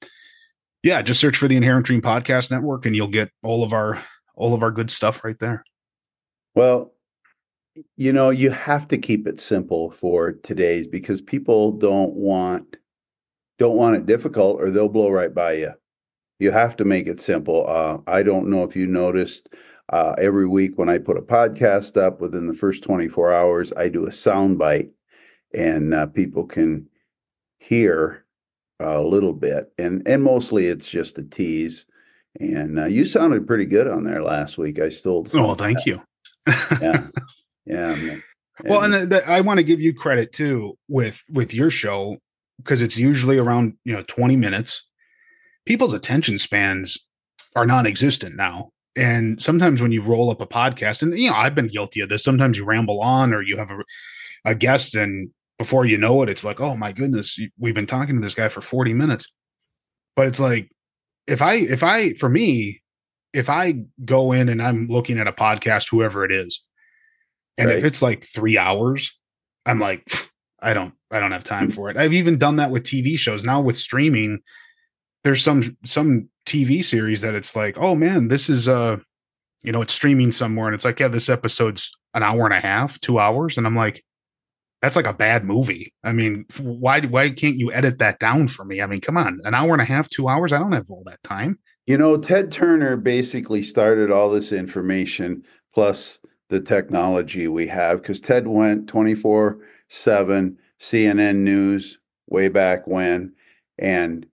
yeah, 0.82 1.00
just 1.00 1.20
search 1.20 1.38
for 1.38 1.48
the 1.48 1.56
Inherent 1.56 1.86
Dream 1.86 2.02
Podcast 2.02 2.50
Network, 2.50 2.84
and 2.84 2.94
you'll 2.94 3.08
get 3.08 3.30
all 3.42 3.64
of 3.64 3.72
our 3.72 3.98
all 4.36 4.52
of 4.52 4.62
our 4.62 4.70
good 4.70 4.90
stuff 4.90 5.24
right 5.24 5.38
there. 5.38 5.64
Well, 6.54 6.94
you 7.96 8.12
know 8.12 8.30
you 8.30 8.50
have 8.50 8.86
to 8.88 8.98
keep 8.98 9.26
it 9.26 9.40
simple 9.40 9.90
for 9.90 10.32
today's 10.32 10.86
because 10.86 11.20
people 11.20 11.72
don't 11.72 12.12
want 12.12 12.76
don't 13.58 13.76
want 13.76 13.96
it 13.96 14.06
difficult 14.06 14.60
or 14.60 14.70
they'll 14.70 14.88
blow 14.88 15.10
right 15.10 15.34
by 15.34 15.54
you 15.54 15.72
you 16.44 16.52
have 16.52 16.76
to 16.76 16.84
make 16.84 17.06
it 17.06 17.20
simple 17.20 17.66
uh, 17.68 17.98
i 18.06 18.22
don't 18.22 18.48
know 18.48 18.62
if 18.62 18.76
you 18.76 18.86
noticed 18.86 19.48
uh, 19.90 20.14
every 20.18 20.46
week 20.46 20.78
when 20.78 20.88
i 20.88 20.98
put 20.98 21.16
a 21.16 21.22
podcast 21.22 22.00
up 22.00 22.20
within 22.20 22.46
the 22.46 22.54
first 22.54 22.82
24 22.84 23.32
hours 23.32 23.72
i 23.76 23.88
do 23.88 24.06
a 24.06 24.12
sound 24.12 24.58
bite 24.58 24.90
and 25.54 25.94
uh, 25.94 26.06
people 26.06 26.44
can 26.44 26.88
hear 27.58 28.24
a 28.80 29.02
little 29.02 29.32
bit 29.32 29.72
and 29.78 30.06
and 30.06 30.22
mostly 30.22 30.66
it's 30.66 30.90
just 30.90 31.18
a 31.18 31.22
tease 31.22 31.86
and 32.40 32.78
uh, 32.78 32.84
you 32.84 33.04
sounded 33.04 33.46
pretty 33.46 33.64
good 33.64 33.88
on 33.88 34.04
there 34.04 34.22
last 34.22 34.58
week 34.58 34.78
i 34.78 34.88
still 34.88 35.26
oh 35.34 35.54
thank 35.54 35.78
that. 35.78 35.86
you 35.86 36.00
yeah 36.80 37.06
yeah. 37.66 37.94
Man. 37.94 38.22
Well, 38.64 38.82
and 38.82 38.94
the, 38.94 39.06
the, 39.06 39.28
I 39.28 39.40
want 39.40 39.58
to 39.58 39.64
give 39.64 39.80
you 39.80 39.92
credit 39.92 40.32
too 40.32 40.78
with 40.88 41.22
with 41.28 41.52
your 41.52 41.70
show 41.70 42.18
because 42.58 42.82
it's 42.82 42.96
usually 42.96 43.38
around 43.38 43.74
you 43.84 43.92
know 43.92 44.04
20 44.06 44.36
minutes. 44.36 44.84
People's 45.66 45.94
attention 45.94 46.38
spans 46.38 46.98
are 47.56 47.66
non-existent 47.66 48.36
now. 48.36 48.70
And 48.96 49.40
sometimes 49.42 49.82
when 49.82 49.92
you 49.92 50.02
roll 50.02 50.30
up 50.30 50.40
a 50.40 50.46
podcast, 50.46 51.02
and 51.02 51.18
you 51.18 51.30
know, 51.30 51.36
I've 51.36 51.54
been 51.54 51.66
guilty 51.68 52.00
of 52.00 52.08
this. 52.08 52.22
Sometimes 52.22 52.56
you 52.56 52.64
ramble 52.64 53.00
on, 53.00 53.34
or 53.34 53.42
you 53.42 53.56
have 53.56 53.70
a, 53.70 53.78
a 54.44 54.54
guest, 54.54 54.94
and 54.94 55.30
before 55.58 55.84
you 55.84 55.98
know 55.98 56.22
it, 56.22 56.28
it's 56.28 56.44
like, 56.44 56.60
oh 56.60 56.76
my 56.76 56.92
goodness, 56.92 57.38
we've 57.58 57.74
been 57.74 57.86
talking 57.86 58.14
to 58.14 58.20
this 58.20 58.34
guy 58.34 58.48
for 58.48 58.60
40 58.60 58.92
minutes. 58.92 59.26
But 60.16 60.26
it's 60.26 60.38
like, 60.38 60.70
if 61.26 61.42
I, 61.42 61.54
if 61.54 61.82
I, 61.82 62.12
for 62.14 62.28
me, 62.28 62.82
if 63.32 63.50
I 63.50 63.84
go 64.04 64.30
in 64.30 64.48
and 64.48 64.62
I'm 64.62 64.86
looking 64.86 65.18
at 65.18 65.26
a 65.26 65.32
podcast, 65.32 65.90
whoever 65.90 66.24
it 66.24 66.30
is, 66.30 66.62
and 67.58 67.68
right. 67.68 67.78
if 67.78 67.84
it's 67.84 68.02
like 68.02 68.26
three 68.26 68.58
hours, 68.58 69.12
I'm 69.66 69.80
like, 69.80 70.08
I 70.60 70.74
don't, 70.74 70.94
I 71.10 71.20
don't 71.20 71.32
have 71.32 71.44
time 71.44 71.68
mm. 71.68 71.74
for 71.74 71.90
it. 71.90 71.96
I've 71.96 72.12
even 72.12 72.38
done 72.38 72.56
that 72.56 72.70
with 72.70 72.84
TV 72.84 73.18
shows. 73.18 73.44
Now 73.44 73.60
with 73.60 73.76
streaming, 73.76 74.40
there's 75.24 75.42
some 75.42 75.76
some 75.84 76.28
TV 76.46 76.84
series 76.84 77.22
that 77.22 77.34
it's 77.34 77.56
like, 77.56 77.76
oh 77.78 77.94
man, 77.94 78.28
this 78.28 78.48
is 78.48 78.68
uh, 78.68 78.98
you 79.62 79.72
know, 79.72 79.82
it's 79.82 79.94
streaming 79.94 80.30
somewhere, 80.30 80.66
and 80.66 80.74
it's 80.74 80.84
like, 80.84 81.00
yeah, 81.00 81.08
this 81.08 81.28
episode's 81.28 81.90
an 82.12 82.22
hour 82.22 82.44
and 82.44 82.54
a 82.54 82.60
half, 82.60 83.00
two 83.00 83.18
hours, 83.18 83.58
and 83.58 83.66
I'm 83.66 83.74
like, 83.74 84.04
that's 84.82 84.96
like 84.96 85.06
a 85.06 85.14
bad 85.14 85.44
movie. 85.44 85.92
I 86.04 86.12
mean, 86.12 86.44
why 86.58 87.00
why 87.00 87.30
can't 87.30 87.56
you 87.56 87.72
edit 87.72 87.98
that 87.98 88.18
down 88.18 88.48
for 88.48 88.64
me? 88.64 88.82
I 88.82 88.86
mean, 88.86 89.00
come 89.00 89.16
on, 89.16 89.40
an 89.44 89.54
hour 89.54 89.72
and 89.72 89.82
a 89.82 89.86
half, 89.86 90.08
two 90.08 90.28
hours, 90.28 90.52
I 90.52 90.58
don't 90.58 90.72
have 90.72 90.90
all 90.90 91.02
that 91.06 91.22
time. 91.22 91.58
You 91.86 91.98
know, 91.98 92.16
Ted 92.16 92.52
Turner 92.52 92.96
basically 92.96 93.62
started 93.62 94.10
all 94.10 94.30
this 94.30 94.52
information 94.52 95.42
plus 95.74 96.18
the 96.50 96.60
technology 96.60 97.48
we 97.48 97.66
have 97.66 98.00
because 98.00 98.20
Ted 98.20 98.46
went 98.46 98.88
24 98.88 99.58
7 99.88 100.58
CNN 100.80 101.36
News 101.36 101.98
way 102.28 102.48
back 102.48 102.86
when, 102.86 103.32
and 103.78 104.26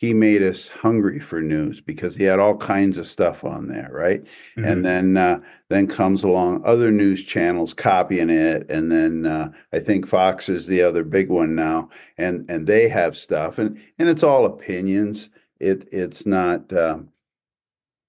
he 0.00 0.14
made 0.14 0.42
us 0.42 0.66
hungry 0.68 1.20
for 1.20 1.42
news 1.42 1.78
because 1.78 2.16
he 2.16 2.24
had 2.24 2.38
all 2.38 2.56
kinds 2.56 2.96
of 2.96 3.06
stuff 3.06 3.44
on 3.44 3.68
there, 3.68 3.90
right? 3.92 4.22
Mm-hmm. 4.56 4.64
And 4.64 4.82
then 4.82 5.16
uh, 5.18 5.40
then 5.68 5.86
comes 5.86 6.24
along 6.24 6.62
other 6.64 6.90
news 6.90 7.22
channels 7.22 7.74
copying 7.74 8.30
it, 8.30 8.64
and 8.70 8.90
then 8.90 9.26
uh, 9.26 9.52
I 9.74 9.78
think 9.78 10.06
Fox 10.06 10.48
is 10.48 10.66
the 10.66 10.80
other 10.80 11.04
big 11.04 11.28
one 11.28 11.54
now, 11.54 11.90
and 12.16 12.50
and 12.50 12.66
they 12.66 12.88
have 12.88 13.14
stuff, 13.14 13.58
and 13.58 13.78
and 13.98 14.08
it's 14.08 14.22
all 14.22 14.46
opinions. 14.46 15.28
It 15.58 15.86
it's 15.92 16.24
not, 16.24 16.72
um, 16.72 17.10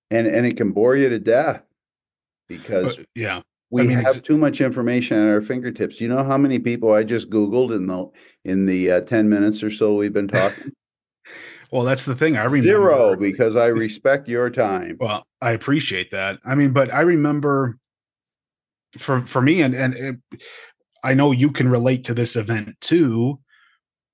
and 0.10 0.28
and 0.28 0.46
it 0.46 0.56
can 0.56 0.72
bore 0.72 0.96
you 0.96 1.10
to 1.10 1.20
death 1.20 1.62
because 2.48 2.96
but, 2.98 3.06
yeah. 3.16 3.42
We 3.70 3.84
I 3.84 3.86
mean, 3.86 4.00
have 4.00 4.22
too 4.24 4.38
much 4.38 4.60
information 4.60 5.18
at 5.18 5.28
our 5.28 5.42
fingertips. 5.42 6.02
You 6.02 6.10
know 6.10 6.24
how 6.26 6.38
many 6.38 6.60
people 6.60 6.94
I 6.94 7.04
just 7.04 7.30
Googled 7.30 7.74
in 7.76 7.88
the 7.88 8.10
in 8.44 8.66
the 8.66 8.92
uh, 8.92 9.02
ten 9.02 9.28
minutes 9.28 9.62
or 9.62 9.72
so 9.72 9.96
we've 9.96 10.14
been 10.14 10.28
talking. 10.30 10.72
Well, 11.72 11.84
that's 11.84 12.06
the 12.06 12.16
thing. 12.16 12.36
I 12.38 12.44
remember 12.44 12.64
zero 12.64 13.16
because 13.16 13.56
I 13.56 13.68
respect 13.68 14.28
your 14.28 14.50
time. 14.50 14.98
Well, 15.00 15.26
I 15.42 15.52
appreciate 15.52 16.12
that. 16.12 16.40
I 16.46 16.56
mean, 16.56 16.72
but 16.72 16.94
I 16.94 17.02
remember 17.02 17.78
for 18.98 19.22
for 19.22 19.42
me, 19.42 19.62
and 19.62 19.74
and 19.74 19.94
it, 19.94 20.42
I 21.04 21.14
know 21.14 21.32
you 21.32 21.50
can 21.50 21.70
relate 21.70 22.04
to 22.06 22.14
this 22.14 22.36
event 22.36 22.76
too. 22.82 23.40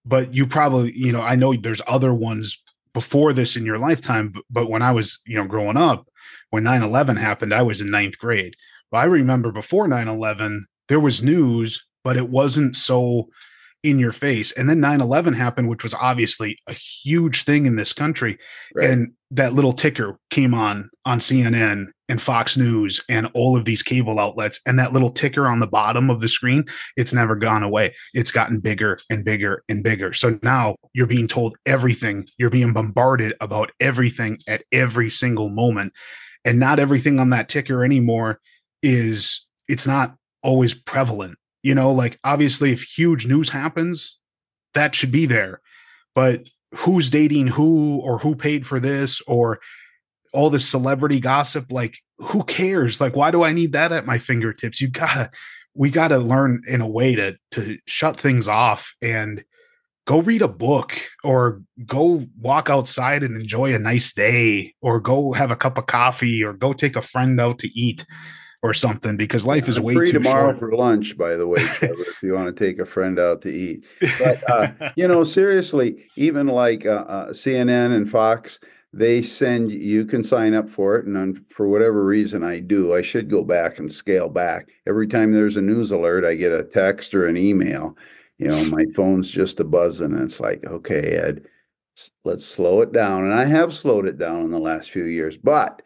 But 0.06 0.34
you 0.34 0.48
probably, 0.48 0.94
you 0.98 1.12
know, 1.12 1.22
I 1.22 1.36
know 1.36 1.54
there's 1.54 1.82
other 1.86 2.14
ones 2.14 2.58
before 2.94 3.34
this 3.34 3.58
in 3.58 3.66
your 3.66 3.78
lifetime. 3.78 4.30
But, 4.30 4.44
but 4.50 4.70
when 4.70 4.82
I 4.82 4.94
was, 4.94 5.20
you 5.26 5.36
know, 5.36 5.46
growing 5.46 5.76
up, 5.76 6.08
when 6.50 6.64
9-11 6.64 7.18
happened, 7.18 7.54
I 7.54 7.62
was 7.62 7.82
in 7.82 7.92
ninth 7.92 8.18
grade. 8.18 8.56
But 8.90 9.00
I 9.00 9.04
remember 9.04 9.52
before 9.52 9.86
9-11, 9.86 10.60
there 10.88 11.02
was 11.02 11.22
news, 11.22 11.86
but 12.06 12.16
it 12.16 12.30
wasn't 12.30 12.78
so 12.78 13.28
in 13.84 14.00
your 14.00 14.12
face. 14.12 14.52
And 14.54 14.70
then 14.70 14.80
9 14.80 15.02
11 15.02 15.34
happened, 15.34 15.70
which 15.70 15.84
was 15.84 15.94
obviously 15.94 16.58
a 16.68 16.74
huge 16.74 17.44
thing 17.44 17.66
in 17.66 17.76
this 17.76 17.94
country. 17.94 18.38
Right. 18.76 18.90
And 18.90 19.14
that 19.32 19.54
little 19.54 19.74
ticker 19.74 20.18
came 20.30 20.54
on 20.54 20.90
on 21.06 21.20
CNN 21.20 21.88
and 22.10 22.22
Fox 22.22 22.56
News 22.56 23.02
and 23.10 23.30
all 23.34 23.58
of 23.58 23.66
these 23.66 23.84
cable 23.84 24.20
outlets. 24.20 24.60
And 24.66 24.80
that 24.80 24.94
little 24.94 25.10
ticker 25.10 25.48
on 25.48 25.60
the 25.60 25.68
bottom 25.68 26.10
of 26.10 26.22
the 26.22 26.28
screen, 26.28 26.64
it's 26.96 27.14
never 27.14 27.36
gone 27.36 27.64
away. 27.64 27.94
It's 28.14 28.32
gotten 28.32 28.62
bigger 28.62 29.00
and 29.10 29.26
bigger 29.26 29.64
and 29.68 29.84
bigger. 29.84 30.14
So 30.14 30.40
now 30.44 30.76
you're 30.94 31.08
being 31.08 31.28
told 31.28 31.56
everything, 31.66 32.28
you're 32.38 32.50
being 32.50 32.74
bombarded 32.74 33.34
about 33.42 33.72
everything 33.80 34.40
at 34.48 34.64
every 34.72 35.10
single 35.10 35.50
moment. 35.50 35.94
And 36.46 36.60
not 36.60 36.80
everything 36.80 37.20
on 37.20 37.30
that 37.32 37.50
ticker 37.50 37.84
anymore 37.84 38.40
is, 38.82 39.46
it's 39.68 39.86
not 39.86 40.16
always 40.44 40.74
prevalent 40.74 41.38
you 41.64 41.76
know, 41.76 41.92
like 41.92 42.20
obviously, 42.24 42.72
if 42.72 42.82
huge 42.82 43.26
news 43.26 43.50
happens, 43.50 44.18
that 44.74 44.96
should 44.96 45.12
be 45.12 45.26
there. 45.26 45.62
But 46.16 46.48
who's 46.76 47.10
dating 47.10 47.48
who 47.48 48.00
or 48.00 48.20
who 48.20 48.36
paid 48.36 48.66
for 48.66 48.80
this 48.80 49.22
or 49.28 49.60
all 50.34 50.50
this 50.50 50.68
celebrity 50.68 51.20
gossip, 51.20 51.72
like 51.72 52.00
who 52.18 52.44
cares? 52.44 53.00
Like, 53.00 53.16
why 53.16 53.32
do 53.32 53.44
I 53.44 53.54
need 53.54 53.74
that 53.74 53.92
at 53.92 54.06
my 54.06 54.18
fingertips? 54.18 54.82
You 54.82 54.90
gotta, 54.90 55.30
we 55.74 55.90
gotta 55.90 56.18
learn 56.18 56.62
in 56.68 56.82
a 56.82 56.88
way 56.88 57.16
to 57.16 57.38
to 57.52 57.78
shut 57.86 58.20
things 58.20 58.48
off 58.48 58.94
and 59.02 59.44
go 60.06 60.22
read 60.22 60.42
a 60.42 60.48
book 60.48 60.94
or 61.24 61.62
go 61.86 62.26
walk 62.40 62.70
outside 62.70 63.24
and 63.24 63.40
enjoy 63.40 63.74
a 63.74 63.80
nice 63.80 64.14
day 64.14 64.74
or 64.82 65.00
go 65.00 65.34
have 65.34 65.52
a 65.52 65.56
cup 65.56 65.78
of 65.78 65.86
coffee 65.86 66.44
or 66.44 66.54
go 66.54 66.72
take 66.72 66.96
a 66.96 67.02
friend 67.02 67.40
out 67.40 67.60
to 67.60 67.68
eat 67.78 68.06
or 68.64 68.74
something 68.74 69.18
because 69.18 69.46
life 69.46 69.70
is 69.70 69.78
I'm 69.78 69.84
way 69.84 69.96
free 69.96 70.08
too 70.08 70.20
tomorrow 70.20 70.50
short. 70.50 70.60
for 70.60 70.76
lunch. 70.76 71.18
By 71.18 71.36
the 71.36 71.48
way, 71.48 71.64
Trevor, 71.64 71.94
if 72.00 72.24
you 72.24 72.34
want 72.34 72.56
to 72.56 72.66
take 72.66 72.80
a 72.80 72.86
friend 72.86 73.20
out 73.20 73.42
to 73.44 73.50
eat, 73.50 73.86
but 74.20 74.50
uh, 74.50 74.92
you 74.96 75.08
know, 75.08 75.24
seriously, 75.24 76.06
even 76.16 76.48
like 76.48 76.86
uh, 76.86 77.06
uh, 77.08 77.30
CNN 77.30 77.96
and 77.96 78.10
Fox, 78.10 78.60
they 78.94 79.22
send 79.22 79.72
you 79.72 80.06
can 80.06 80.24
sign 80.24 80.54
up 80.54 80.70
for 80.70 80.98
it, 80.98 81.06
and 81.06 81.46
for 81.50 81.68
whatever 81.68 82.04
reason, 82.04 82.44
I 82.44 82.60
do. 82.60 82.96
I 82.96 83.02
should 83.02 83.30
go 83.30 83.44
back 83.44 83.80
and 83.80 83.92
scale 83.92 84.30
back 84.30 84.70
every 84.88 85.08
time 85.08 85.32
there's 85.32 85.58
a 85.58 85.62
news 85.62 85.92
alert. 85.92 86.26
I 86.26 86.36
get 86.36 86.52
a 86.52 86.64
text 86.64 87.14
or 87.14 87.28
an 87.28 87.38
email. 87.38 87.96
You 88.40 88.50
know, 88.50 88.64
my 88.66 88.86
phone's 88.96 89.32
just 89.32 89.60
a 89.60 89.64
buzzing, 89.64 90.14
and 90.14 90.24
it's 90.24 90.40
like, 90.40 90.64
okay, 90.66 91.16
Ed, 91.16 91.46
let's 92.24 92.46
slow 92.46 92.82
it 92.82 92.92
down. 92.92 93.24
And 93.24 93.34
I 93.34 93.46
have 93.46 93.74
slowed 93.74 94.08
it 94.08 94.18
down 94.18 94.42
in 94.42 94.52
the 94.52 94.60
last 94.60 94.92
few 94.92 95.06
years, 95.06 95.38
but 95.38 95.82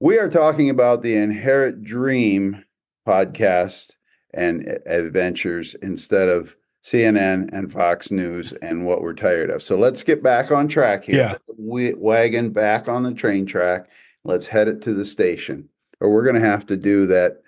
we 0.00 0.18
are 0.18 0.28
talking 0.28 0.70
about 0.70 1.02
the 1.02 1.16
Inherent 1.16 1.82
Dream 1.82 2.64
podcast 3.06 3.92
and 4.32 4.78
adventures 4.86 5.74
instead 5.82 6.28
of 6.28 6.56
CNN 6.84 7.50
and 7.52 7.72
Fox 7.72 8.10
News 8.10 8.52
and 8.60 8.84
what 8.84 9.00
we're 9.00 9.14
tired 9.14 9.50
of. 9.50 9.62
So 9.62 9.76
let's 9.76 10.02
get 10.02 10.22
back 10.22 10.52
on 10.52 10.68
track 10.68 11.04
here. 11.04 11.16
Yeah. 11.16 11.34
We, 11.56 11.94
wagon 11.94 12.50
back 12.50 12.88
on 12.88 13.02
the 13.02 13.14
train 13.14 13.46
track. 13.46 13.88
Let's 14.24 14.46
head 14.46 14.68
it 14.68 14.82
to 14.82 14.92
the 14.92 15.04
station, 15.04 15.68
or 16.00 16.10
we're 16.10 16.24
going 16.24 16.34
to 16.34 16.40
have 16.40 16.66
to 16.66 16.76
do 16.76 17.06
that 17.06 17.42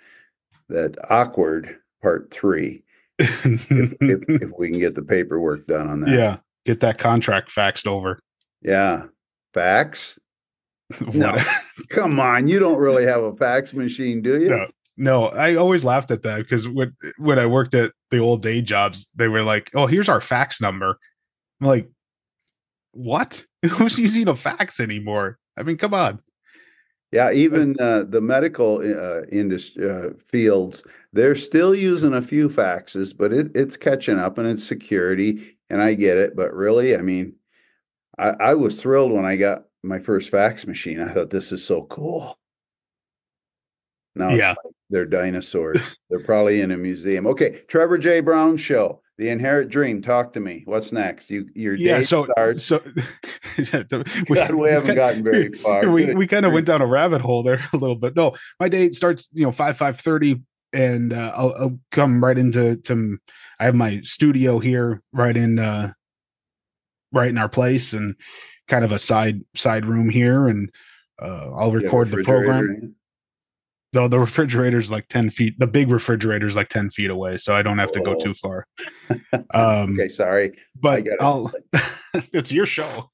that 0.68 0.96
awkward 1.10 1.76
part 2.02 2.30
three 2.30 2.82
if, 3.18 3.46
if, 3.70 4.22
if 4.28 4.50
we 4.58 4.70
can 4.70 4.80
get 4.80 4.94
the 4.94 5.02
paperwork 5.02 5.66
done 5.66 5.88
on 5.88 6.00
that. 6.00 6.10
Yeah, 6.10 6.38
get 6.64 6.80
that 6.80 6.98
contract 6.98 7.50
faxed 7.50 7.86
over. 7.86 8.18
Yeah, 8.62 9.04
fax. 9.54 10.18
no, 11.14 11.36
come 11.90 12.20
on. 12.20 12.48
You 12.48 12.58
don't 12.58 12.78
really 12.78 13.04
have 13.04 13.22
a 13.22 13.36
fax 13.36 13.74
machine, 13.74 14.22
do 14.22 14.40
you? 14.40 14.50
No, 14.50 14.66
no. 14.96 15.24
I 15.26 15.56
always 15.56 15.84
laughed 15.84 16.10
at 16.10 16.22
that 16.22 16.38
because 16.38 16.68
when 16.68 16.94
when 17.18 17.38
I 17.38 17.46
worked 17.46 17.74
at 17.74 17.92
the 18.10 18.18
old 18.18 18.42
day 18.42 18.62
jobs, 18.62 19.06
they 19.14 19.28
were 19.28 19.42
like, 19.42 19.70
"Oh, 19.74 19.86
here's 19.86 20.08
our 20.08 20.20
fax 20.20 20.60
number." 20.60 20.98
I'm 21.60 21.66
like, 21.66 21.90
"What? 22.92 23.44
Who's 23.68 23.98
using 23.98 24.28
a 24.28 24.36
fax 24.36 24.80
anymore?" 24.80 25.38
I 25.56 25.62
mean, 25.62 25.76
come 25.76 25.94
on. 25.94 26.20
Yeah, 27.12 27.30
even 27.32 27.76
uh, 27.78 28.04
the 28.08 28.20
medical 28.20 28.78
uh, 28.78 29.22
industry 29.30 29.88
uh, 29.88 30.10
fields, 30.26 30.82
they're 31.12 31.36
still 31.36 31.74
using 31.74 32.14
a 32.14 32.20
few 32.20 32.48
faxes, 32.48 33.16
but 33.16 33.32
it, 33.32 33.52
it's 33.54 33.76
catching 33.76 34.18
up 34.18 34.38
and 34.38 34.48
it's 34.48 34.66
security. 34.66 35.56
And 35.70 35.80
I 35.80 35.94
get 35.94 36.18
it, 36.18 36.36
but 36.36 36.52
really, 36.52 36.96
I 36.96 37.02
mean, 37.02 37.34
I, 38.18 38.30
I 38.30 38.54
was 38.54 38.80
thrilled 38.80 39.12
when 39.12 39.24
I 39.24 39.36
got 39.36 39.65
my 39.82 39.98
first 39.98 40.30
fax 40.30 40.66
machine. 40.66 41.00
I 41.00 41.12
thought 41.12 41.30
this 41.30 41.52
is 41.52 41.64
so 41.64 41.82
cool. 41.84 42.38
Now 44.14 44.30
yeah. 44.30 44.50
Like 44.64 44.74
they're 44.90 45.06
dinosaurs. 45.06 45.98
they're 46.10 46.24
probably 46.24 46.60
in 46.60 46.70
a 46.70 46.76
museum. 46.76 47.26
Okay, 47.26 47.62
Trevor 47.68 47.98
J. 47.98 48.20
Brown 48.20 48.56
show. 48.56 49.02
The 49.18 49.30
Inherent 49.30 49.70
Dream. 49.70 50.02
Talk 50.02 50.34
to 50.34 50.40
me. 50.40 50.62
What's 50.66 50.92
next? 50.92 51.30
You 51.30 51.48
your 51.54 51.74
yeah. 51.74 52.00
So 52.02 52.24
starts. 52.24 52.62
so 52.62 52.82
we, 53.56 53.64
God, 54.34 54.54
we 54.54 54.70
haven't 54.70 54.94
gotten 54.94 55.24
very 55.24 55.50
far. 55.52 55.90
We 55.90 56.14
we 56.14 56.26
kind 56.26 56.44
of 56.44 56.52
went 56.52 56.66
down 56.66 56.82
a 56.82 56.86
rabbit 56.86 57.22
hole 57.22 57.42
there 57.42 57.60
a 57.72 57.76
little 57.76 57.96
bit. 57.96 58.14
No, 58.14 58.36
my 58.60 58.68
day 58.68 58.90
starts 58.90 59.26
you 59.32 59.44
know 59.44 59.52
five 59.52 59.78
five 59.78 59.98
thirty, 59.98 60.42
and 60.72 61.12
uh, 61.14 61.32
I'll, 61.34 61.54
I'll 61.58 61.78
come 61.92 62.22
right 62.22 62.36
into 62.36 62.76
to. 62.76 63.18
I 63.58 63.64
have 63.64 63.74
my 63.74 64.02
studio 64.02 64.58
here 64.58 65.02
right 65.12 65.36
in 65.36 65.58
uh 65.58 65.92
right 67.10 67.30
in 67.30 67.38
our 67.38 67.48
place, 67.48 67.94
and 67.94 68.16
kind 68.68 68.84
of 68.84 68.92
a 68.92 68.98
side 68.98 69.42
side 69.54 69.86
room 69.86 70.10
here, 70.10 70.48
and 70.48 70.70
uh, 71.20 71.50
I'll 71.54 71.72
record 71.72 72.10
the 72.10 72.22
program. 72.22 72.94
Though 73.92 74.08
the 74.08 74.18
refrigerator's 74.18 74.90
like 74.90 75.08
ten 75.08 75.30
feet, 75.30 75.58
the 75.58 75.66
big 75.66 75.90
refrigerator's 75.90 76.56
like 76.56 76.68
ten 76.68 76.90
feet 76.90 77.10
away, 77.10 77.38
so 77.38 77.54
I 77.54 77.62
don't 77.62 77.78
have 77.78 77.92
to 77.92 78.00
go 78.00 78.14
too 78.14 78.34
far. 78.34 78.66
Um, 79.54 79.92
okay, 79.92 80.08
sorry, 80.08 80.52
but 80.74 81.06
I'll. 81.20 81.52
it's 82.32 82.50
your 82.50 82.66
show. 82.66 83.08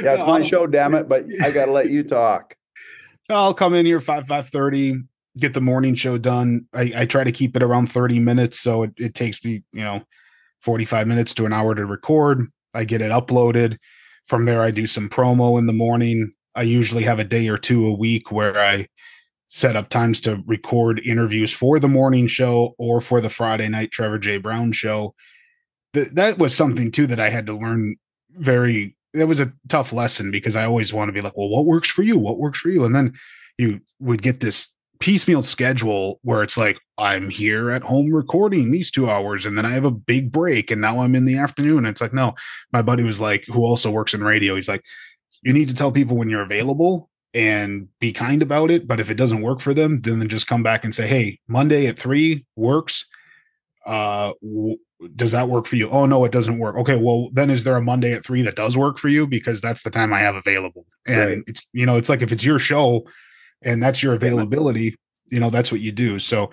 Yeah, 0.00 0.14
it's 0.14 0.26
my 0.26 0.42
show. 0.42 0.66
Damn 0.66 0.94
it! 0.94 1.08
But 1.08 1.24
I 1.42 1.50
got 1.50 1.66
to 1.66 1.72
let 1.72 1.90
you 1.90 2.04
talk. 2.04 2.56
I'll 3.30 3.54
come 3.54 3.74
in 3.74 3.84
here 3.84 4.00
five 4.00 4.26
five 4.26 4.48
thirty, 4.48 4.94
get 5.36 5.54
the 5.54 5.60
morning 5.60 5.94
show 5.94 6.18
done. 6.18 6.66
I, 6.72 6.92
I 6.96 7.06
try 7.06 7.24
to 7.24 7.32
keep 7.32 7.56
it 7.56 7.62
around 7.62 7.90
thirty 7.90 8.18
minutes, 8.18 8.60
so 8.60 8.84
it, 8.84 8.92
it 8.96 9.14
takes 9.14 9.44
me 9.44 9.64
you 9.72 9.82
know 9.82 10.02
forty 10.60 10.84
five 10.84 11.08
minutes 11.08 11.34
to 11.34 11.46
an 11.46 11.52
hour 11.52 11.74
to 11.74 11.84
record. 11.84 12.42
I 12.72 12.84
get 12.84 13.02
it 13.02 13.10
uploaded. 13.10 13.78
From 14.26 14.44
there, 14.44 14.62
I 14.62 14.70
do 14.70 14.86
some 14.86 15.08
promo 15.08 15.58
in 15.58 15.66
the 15.66 15.72
morning. 15.72 16.32
I 16.54 16.62
usually 16.62 17.02
have 17.02 17.18
a 17.18 17.24
day 17.24 17.48
or 17.48 17.58
two 17.58 17.86
a 17.86 17.94
week 17.94 18.30
where 18.32 18.58
I 18.58 18.88
set 19.48 19.76
up 19.76 19.88
times 19.88 20.20
to 20.22 20.42
record 20.46 21.00
interviews 21.04 21.52
for 21.52 21.78
the 21.78 21.88
morning 21.88 22.26
show 22.26 22.74
or 22.78 23.00
for 23.00 23.20
the 23.20 23.30
Friday 23.30 23.68
night 23.68 23.90
Trevor 23.90 24.18
J. 24.18 24.38
Brown 24.38 24.72
show. 24.72 25.14
Th- 25.92 26.08
that 26.12 26.38
was 26.38 26.54
something 26.54 26.90
too 26.90 27.06
that 27.06 27.20
I 27.20 27.30
had 27.30 27.46
to 27.46 27.56
learn 27.56 27.96
very 28.32 28.96
it 29.14 29.24
was 29.24 29.40
a 29.40 29.52
tough 29.68 29.92
lesson 29.92 30.30
because 30.30 30.56
I 30.56 30.64
always 30.64 30.92
want 30.92 31.08
to 31.08 31.12
be 31.12 31.20
like, 31.20 31.36
well, 31.36 31.48
what 31.48 31.66
works 31.66 31.88
for 31.88 32.02
you? 32.02 32.18
What 32.18 32.38
works 32.38 32.58
for 32.58 32.68
you? 32.68 32.84
And 32.84 32.94
then 32.94 33.14
you 33.58 33.80
would 34.00 34.22
get 34.22 34.40
this 34.40 34.66
piecemeal 35.04 35.42
schedule 35.42 36.18
where 36.22 36.42
it's 36.42 36.56
like 36.56 36.80
I'm 36.96 37.28
here 37.28 37.70
at 37.70 37.82
home 37.82 38.10
recording 38.10 38.70
these 38.70 38.90
two 38.90 39.10
hours 39.10 39.44
and 39.44 39.58
then 39.58 39.66
I 39.66 39.72
have 39.72 39.84
a 39.84 39.90
big 39.90 40.32
break 40.32 40.70
and 40.70 40.80
now 40.80 41.00
I'm 41.00 41.14
in 41.14 41.26
the 41.26 41.36
afternoon. 41.36 41.78
And 41.78 41.88
it's 41.88 42.00
like, 42.00 42.14
no, 42.14 42.32
my 42.72 42.80
buddy 42.80 43.02
was 43.02 43.20
like, 43.20 43.44
who 43.44 43.64
also 43.64 43.90
works 43.90 44.14
in 44.14 44.24
radio, 44.24 44.54
he's 44.54 44.66
like, 44.66 44.82
you 45.42 45.52
need 45.52 45.68
to 45.68 45.74
tell 45.74 45.92
people 45.92 46.16
when 46.16 46.30
you're 46.30 46.40
available 46.40 47.10
and 47.34 47.86
be 48.00 48.14
kind 48.14 48.40
about 48.40 48.70
it. 48.70 48.88
But 48.88 48.98
if 48.98 49.10
it 49.10 49.16
doesn't 49.16 49.42
work 49.42 49.60
for 49.60 49.74
them, 49.74 49.98
then 49.98 50.26
just 50.26 50.46
come 50.46 50.62
back 50.62 50.84
and 50.84 50.94
say, 50.94 51.06
hey, 51.06 51.38
Monday 51.48 51.86
at 51.86 51.98
three 51.98 52.46
works. 52.56 53.04
Uh, 53.84 54.32
w- 54.42 54.78
does 55.16 55.32
that 55.32 55.50
work 55.50 55.66
for 55.66 55.76
you? 55.76 55.90
Oh 55.90 56.06
no, 56.06 56.24
it 56.24 56.32
doesn't 56.32 56.58
work. 56.58 56.76
Okay, 56.76 56.96
well 56.96 57.28
then 57.34 57.50
is 57.50 57.62
there 57.64 57.76
a 57.76 57.82
Monday 57.82 58.14
at 58.14 58.24
three 58.24 58.40
that 58.40 58.56
does 58.56 58.74
work 58.74 58.96
for 58.96 59.08
you? 59.08 59.26
Because 59.26 59.60
that's 59.60 59.82
the 59.82 59.90
time 59.90 60.14
I 60.14 60.20
have 60.20 60.34
available. 60.34 60.86
And 61.06 61.18
right. 61.18 61.38
it's 61.46 61.68
you 61.74 61.84
know, 61.84 61.96
it's 61.96 62.08
like 62.08 62.22
if 62.22 62.32
it's 62.32 62.42
your 62.44 62.58
show 62.58 63.04
and 63.64 63.82
that's 63.82 64.02
your 64.02 64.14
availability, 64.14 64.94
you 65.30 65.40
know, 65.40 65.50
that's 65.50 65.72
what 65.72 65.80
you 65.80 65.92
do. 65.92 66.18
So 66.18 66.50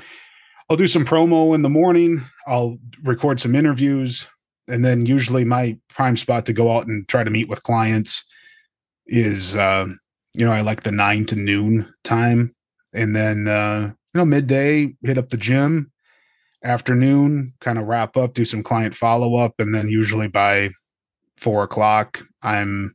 I'll 0.69 0.77
do 0.77 0.87
some 0.87 1.05
promo 1.05 1.53
in 1.53 1.61
the 1.61 1.69
morning. 1.69 2.23
I'll 2.47 2.77
record 3.03 3.39
some 3.39 3.55
interviews, 3.55 4.25
and 4.67 4.83
then 4.83 5.05
usually 5.05 5.43
my 5.43 5.77
prime 5.89 6.17
spot 6.17 6.45
to 6.45 6.53
go 6.53 6.75
out 6.75 6.87
and 6.87 7.07
try 7.07 7.23
to 7.23 7.29
meet 7.29 7.49
with 7.49 7.63
clients 7.63 8.23
is 9.07 9.55
uh, 9.55 9.85
you 10.33 10.45
know, 10.45 10.51
I 10.51 10.61
like 10.61 10.83
the 10.83 10.91
nine 10.91 11.25
to 11.27 11.35
noon 11.35 11.93
time. 12.03 12.55
And 12.93 13.15
then 13.15 13.47
uh, 13.47 13.91
you 14.13 14.17
know, 14.17 14.25
midday, 14.25 14.93
hit 15.03 15.17
up 15.17 15.29
the 15.29 15.37
gym, 15.37 15.91
afternoon, 16.63 17.53
kind 17.61 17.77
of 17.77 17.87
wrap 17.87 18.17
up, 18.17 18.33
do 18.33 18.45
some 18.45 18.63
client 18.63 18.95
follow-up, 18.95 19.55
and 19.59 19.73
then 19.73 19.87
usually 19.87 20.27
by 20.27 20.69
four 21.37 21.63
o'clock, 21.63 22.21
I'm 22.43 22.93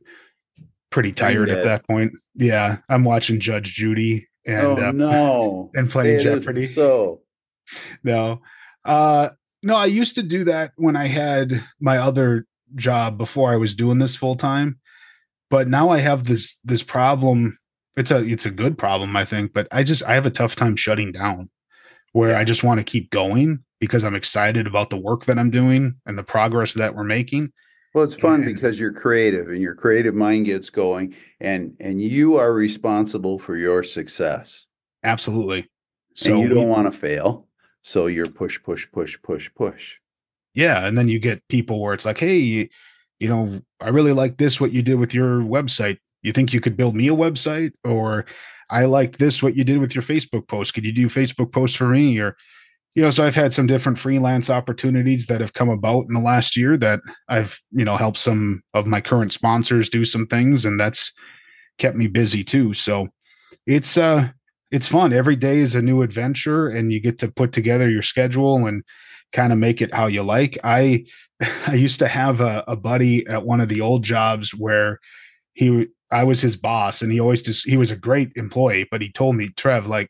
pretty 0.97 1.11
tired 1.11 1.51
at 1.51 1.63
that 1.63 1.85
point. 1.85 2.11
Yeah, 2.33 2.77
I'm 2.89 3.03
watching 3.03 3.39
Judge 3.39 3.71
Judy 3.75 4.27
and 4.47 4.65
oh, 4.65 4.87
uh, 4.87 4.91
no, 4.91 5.71
and 5.75 5.91
playing 5.91 6.17
it 6.17 6.23
Jeopardy. 6.23 6.73
So 6.73 7.21
no, 8.03 8.41
uh, 8.83 9.29
no, 9.61 9.75
I 9.75 9.85
used 9.85 10.15
to 10.15 10.23
do 10.23 10.43
that 10.45 10.71
when 10.75 10.95
I 10.95 11.05
had 11.05 11.63
my 11.79 11.99
other 11.99 12.47
job 12.73 13.19
before 13.19 13.51
I 13.51 13.57
was 13.57 13.75
doing 13.75 13.99
this 13.99 14.15
full 14.15 14.33
time, 14.33 14.79
but 15.51 15.67
now 15.67 15.89
I 15.89 15.99
have 15.99 16.23
this 16.23 16.57
this 16.63 16.81
problem. 16.81 17.59
It's 17.95 18.09
a 18.09 18.25
it's 18.25 18.47
a 18.47 18.51
good 18.51 18.75
problem, 18.75 19.15
I 19.15 19.23
think, 19.23 19.53
but 19.53 19.67
I 19.71 19.83
just 19.83 20.01
I 20.03 20.15
have 20.15 20.25
a 20.25 20.31
tough 20.31 20.55
time 20.55 20.75
shutting 20.75 21.11
down 21.11 21.51
where 22.13 22.35
I 22.35 22.43
just 22.43 22.63
want 22.63 22.79
to 22.79 22.83
keep 22.83 23.11
going 23.11 23.63
because 23.79 24.03
I'm 24.03 24.15
excited 24.15 24.65
about 24.65 24.89
the 24.89 24.97
work 24.97 25.25
that 25.25 25.37
I'm 25.37 25.51
doing 25.51 25.93
and 26.07 26.17
the 26.17 26.23
progress 26.23 26.73
that 26.73 26.95
we're 26.95 27.03
making. 27.03 27.51
Well, 27.97 28.05
it's 28.05 28.13
fun 28.13 28.43
and, 28.43 28.53
because 28.53 28.79
you're 28.79 28.93
creative 28.93 29.49
and 29.49 29.59
your 29.59 29.73
creative 29.73 30.13
mind 30.13 30.45
gets 30.45 30.69
going 30.69 31.15
and 31.39 31.75
and 31.79 31.99
you 31.99 32.37
are 32.37 32.53
responsible 32.53 33.39
for 33.39 33.57
your 33.57 33.81
success. 33.81 34.67
Absolutely. 35.03 35.67
So 36.13 36.29
and 36.29 36.39
you 36.41 36.47
don't 36.47 36.69
want 36.69 36.85
to 36.85 36.91
fail. 36.91 37.47
So 37.81 38.05
you're 38.05 38.27
push, 38.27 38.61
push, 38.61 38.87
push, 38.91 39.17
push, 39.23 39.49
push. 39.55 39.95
Yeah. 40.53 40.85
And 40.85 40.95
then 40.95 41.07
you 41.07 41.17
get 41.17 41.41
people 41.47 41.81
where 41.81 41.95
it's 41.95 42.05
like, 42.05 42.19
hey, 42.19 42.37
you, 42.37 42.69
you 43.17 43.29
know, 43.29 43.61
I 43.81 43.89
really 43.89 44.13
like 44.13 44.37
this, 44.37 44.61
what 44.61 44.73
you 44.73 44.83
did 44.83 44.99
with 44.99 45.15
your 45.15 45.41
website. 45.41 45.97
You 46.21 46.31
think 46.33 46.53
you 46.53 46.61
could 46.61 46.77
build 46.77 46.95
me 46.95 47.07
a 47.07 47.15
website? 47.15 47.71
Or 47.83 48.27
I 48.69 48.85
like 48.85 49.17
this, 49.17 49.41
what 49.41 49.55
you 49.55 49.63
did 49.63 49.79
with 49.79 49.95
your 49.95 50.03
Facebook 50.03 50.47
post. 50.47 50.75
Could 50.75 50.85
you 50.85 50.91
do 50.91 51.07
Facebook 51.07 51.51
posts 51.51 51.75
for 51.75 51.87
me? 51.87 52.19
Or 52.19 52.37
you 52.97 53.03
know, 53.03 53.11
so 53.11 53.23
I've 53.23 53.35
had 53.35 53.53
some 53.53 53.67
different 53.67 53.99
freelance 53.99 54.49
opportunities 54.49 55.27
that 55.27 55.39
have 55.39 55.53
come 55.53 55.69
about 55.69 56.07
in 56.07 56.15
the 56.15 56.19
last 56.19 56.57
year 56.57 56.75
that 56.77 56.99
I've, 57.29 57.61
you 57.69 57.85
know, 57.85 57.95
helped 57.95 58.17
some 58.17 58.63
of 58.73 58.87
my 58.87 59.01
current 59.01 59.31
sponsors 59.31 59.87
do 59.87 60.03
some 60.03 60.25
things 60.25 60.65
and 60.65 60.79
that's 60.79 61.13
kept 61.77 61.95
me 61.95 62.07
busy 62.07 62.43
too. 62.43 62.73
So 62.73 63.09
it's 63.67 63.97
uh 63.97 64.29
it's 64.71 64.87
fun. 64.87 65.13
Every 65.13 65.35
day 65.35 65.59
is 65.59 65.75
a 65.75 65.81
new 65.83 66.01
adventure 66.01 66.69
and 66.69 66.91
you 66.91 66.99
get 66.99 67.19
to 67.19 67.31
put 67.31 67.51
together 67.51 67.87
your 67.87 68.01
schedule 68.01 68.65
and 68.65 68.83
kind 69.31 69.53
of 69.53 69.59
make 69.59 69.79
it 69.79 69.93
how 69.93 70.07
you 70.07 70.23
like. 70.23 70.57
I 70.63 71.05
I 71.67 71.75
used 71.75 71.99
to 71.99 72.07
have 72.07 72.41
a, 72.41 72.63
a 72.67 72.75
buddy 72.75 73.27
at 73.27 73.45
one 73.45 73.61
of 73.61 73.69
the 73.69 73.81
old 73.81 74.03
jobs 74.03 74.55
where 74.55 74.99
he 75.53 75.85
I 76.09 76.23
was 76.23 76.41
his 76.41 76.57
boss 76.57 77.03
and 77.03 77.11
he 77.11 77.19
always 77.19 77.43
just 77.43 77.69
he 77.69 77.77
was 77.77 77.91
a 77.91 77.95
great 77.95 78.31
employee, 78.35 78.87
but 78.89 79.03
he 79.03 79.11
told 79.11 79.35
me, 79.35 79.49
Trev, 79.49 79.85
like 79.85 80.09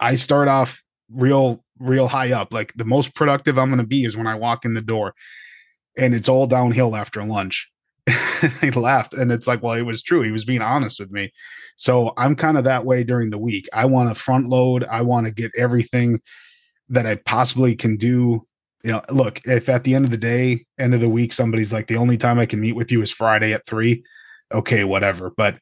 I 0.00 0.16
start 0.16 0.48
off 0.48 0.82
real 1.10 1.62
real 1.78 2.08
high 2.08 2.32
up. 2.32 2.52
Like 2.52 2.72
the 2.74 2.84
most 2.84 3.14
productive 3.14 3.58
I'm 3.58 3.68
going 3.68 3.80
to 3.80 3.86
be 3.86 4.04
is 4.04 4.16
when 4.16 4.26
I 4.26 4.34
walk 4.34 4.64
in 4.64 4.74
the 4.74 4.82
door, 4.82 5.14
and 5.96 6.14
it's 6.14 6.28
all 6.28 6.46
downhill 6.46 6.96
after 6.96 7.22
lunch. 7.22 7.68
he 8.60 8.70
laughed, 8.70 9.14
and 9.14 9.32
it's 9.32 9.46
like, 9.46 9.62
well, 9.62 9.74
it 9.74 9.82
was 9.82 10.02
true. 10.02 10.22
He 10.22 10.30
was 10.30 10.44
being 10.44 10.62
honest 10.62 11.00
with 11.00 11.10
me. 11.10 11.32
So 11.76 12.12
I'm 12.16 12.36
kind 12.36 12.56
of 12.56 12.64
that 12.64 12.84
way 12.84 13.04
during 13.04 13.30
the 13.30 13.38
week. 13.38 13.68
I 13.72 13.86
want 13.86 14.08
to 14.08 14.20
front 14.20 14.48
load. 14.48 14.84
I 14.84 15.02
want 15.02 15.26
to 15.26 15.32
get 15.32 15.52
everything 15.56 16.20
that 16.88 17.06
I 17.06 17.16
possibly 17.16 17.74
can 17.74 17.96
do. 17.96 18.46
You 18.84 18.92
know, 18.92 19.02
look, 19.10 19.40
if 19.46 19.68
at 19.68 19.84
the 19.84 19.94
end 19.94 20.04
of 20.04 20.12
the 20.12 20.16
day, 20.16 20.64
end 20.78 20.94
of 20.94 21.00
the 21.00 21.08
week, 21.08 21.32
somebody's 21.32 21.72
like, 21.72 21.88
the 21.88 21.96
only 21.96 22.16
time 22.16 22.38
I 22.38 22.46
can 22.46 22.60
meet 22.60 22.76
with 22.76 22.92
you 22.92 23.02
is 23.02 23.10
Friday 23.10 23.52
at 23.52 23.66
three, 23.66 24.04
okay, 24.52 24.84
whatever. 24.84 25.32
But 25.36 25.58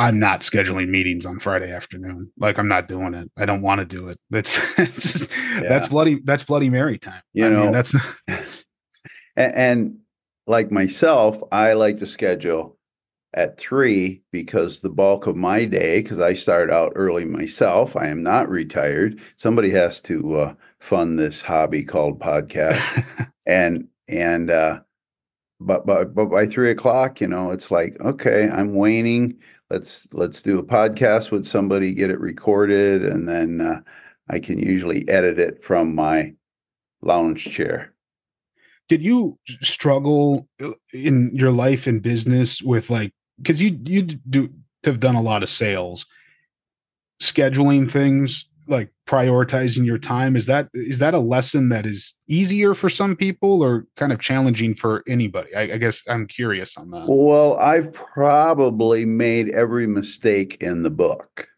I'm 0.00 0.18
not 0.18 0.40
scheduling 0.40 0.88
meetings 0.88 1.26
on 1.26 1.38
Friday 1.38 1.70
afternoon. 1.70 2.32
Like 2.38 2.58
I'm 2.58 2.68
not 2.68 2.88
doing 2.88 3.12
it. 3.12 3.30
I 3.36 3.44
don't 3.44 3.60
want 3.60 3.80
to 3.80 3.84
do 3.84 4.08
it. 4.08 4.16
That's 4.30 4.74
just 4.76 5.30
yeah. 5.30 5.68
that's 5.68 5.88
bloody 5.88 6.20
that's 6.24 6.42
bloody 6.42 6.70
Mary 6.70 6.96
time. 6.96 7.20
You 7.34 7.44
I 7.44 7.48
know, 7.50 7.62
mean, 7.64 7.72
that's 7.72 7.94
and, 8.26 8.64
and 9.54 9.98
like 10.46 10.70
myself, 10.70 11.42
I 11.52 11.74
like 11.74 11.98
to 11.98 12.06
schedule 12.06 12.78
at 13.34 13.58
three 13.58 14.22
because 14.32 14.80
the 14.80 14.88
bulk 14.88 15.26
of 15.26 15.36
my 15.36 15.66
day, 15.66 16.00
because 16.00 16.18
I 16.18 16.32
start 16.32 16.70
out 16.70 16.92
early 16.96 17.26
myself, 17.26 17.94
I 17.94 18.06
am 18.06 18.22
not 18.22 18.48
retired. 18.48 19.20
Somebody 19.36 19.68
has 19.72 20.00
to 20.02 20.36
uh, 20.38 20.54
fund 20.78 21.18
this 21.18 21.42
hobby 21.42 21.84
called 21.84 22.18
podcast, 22.20 23.04
and 23.44 23.86
and 24.08 24.50
uh, 24.50 24.80
but 25.60 25.84
but 25.84 26.14
but 26.14 26.30
by 26.30 26.46
three 26.46 26.70
o'clock, 26.70 27.20
you 27.20 27.28
know, 27.28 27.50
it's 27.50 27.70
like 27.70 28.00
okay, 28.00 28.48
I'm 28.48 28.72
waning 28.72 29.36
let's 29.70 30.08
let's 30.12 30.42
do 30.42 30.58
a 30.58 30.62
podcast 30.62 31.30
with 31.30 31.46
somebody, 31.46 31.92
get 31.92 32.10
it 32.10 32.20
recorded, 32.20 33.04
and 33.04 33.28
then 33.28 33.60
uh, 33.60 33.80
I 34.28 34.40
can 34.40 34.58
usually 34.58 35.08
edit 35.08 35.38
it 35.38 35.62
from 35.62 35.94
my 35.94 36.34
lounge 37.02 37.44
chair. 37.44 37.94
Did 38.88 39.02
you 39.02 39.38
struggle 39.62 40.48
uh, 40.62 40.72
in 40.92 41.30
your 41.32 41.52
life 41.52 41.86
and 41.86 42.02
business 42.02 42.60
with 42.60 42.90
like 42.90 43.12
because 43.38 43.62
you 43.62 43.78
you 43.84 44.02
do 44.02 44.50
have 44.84 45.00
done 45.00 45.14
a 45.14 45.22
lot 45.22 45.42
of 45.42 45.48
sales, 45.48 46.04
scheduling 47.22 47.90
things 47.90 48.46
like 48.70 48.92
prioritizing 49.06 49.84
your 49.84 49.98
time 49.98 50.36
is 50.36 50.46
that 50.46 50.68
is 50.72 50.98
that 51.00 51.14
a 51.14 51.18
lesson 51.18 51.68
that 51.68 51.84
is 51.84 52.14
easier 52.28 52.74
for 52.74 52.88
some 52.88 53.16
people 53.16 53.62
or 53.62 53.86
kind 53.96 54.12
of 54.12 54.20
challenging 54.20 54.74
for 54.74 55.02
anybody? 55.08 55.54
I, 55.54 55.62
I, 55.62 55.76
guess 55.78 56.02
i'm 56.08 56.26
curious 56.26 56.76
on 56.76 56.90
that. 56.90 57.06
Well 57.08 57.56
i've 57.58 57.92
probably 57.92 59.04
made 59.04 59.50
every 59.50 59.86
mistake 59.86 60.58
in 60.62 60.82
the 60.82 60.90
book 60.90 61.48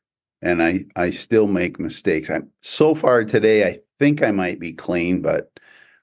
and 0.41 0.63
i 0.63 0.85
i 0.97 1.11
still 1.11 1.47
make 1.47 1.79
mistakes. 1.79 2.31
I'm 2.31 2.49
so 2.63 2.95
far 2.95 3.25
today 3.25 3.69
i 3.69 3.79
think 3.99 4.23
i 4.23 4.31
might 4.31 4.59
be 4.59 4.73
clean 4.73 5.23
but 5.23 5.51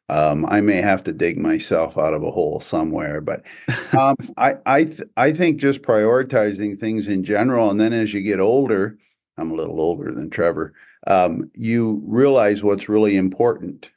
um, 0.10 0.48
I 0.48 0.62
may 0.62 0.82
have 0.82 1.04
to 1.04 1.14
dig 1.14 1.38
myself 1.38 1.96
out 1.96 2.16
of 2.16 2.24
a 2.24 2.32
hole 2.32 2.60
somewhere, 2.60 3.22
but 3.22 3.44
um, 3.96 4.16
I 4.38 4.56
I 4.66 4.84
th- 4.86 5.08
I 5.16 5.32
think 5.32 5.60
just 5.60 5.84
prioritizing 5.84 6.80
things 6.80 7.08
in 7.08 7.24
general, 7.24 7.70
and 7.70 7.80
then 7.80 7.94
as 7.94 8.12
you 8.12 8.24
get 8.24 8.40
older, 8.40 8.98
I'm 9.38 9.52
a 9.52 9.56
little 9.56 9.80
older 9.80 10.12
than 10.12 10.30
Trevor 10.30 10.74
um, 11.10 11.50
you 11.56 12.02
realize 12.06 12.64
what's 12.64 12.88
really 12.88 13.18
important. 13.18 13.88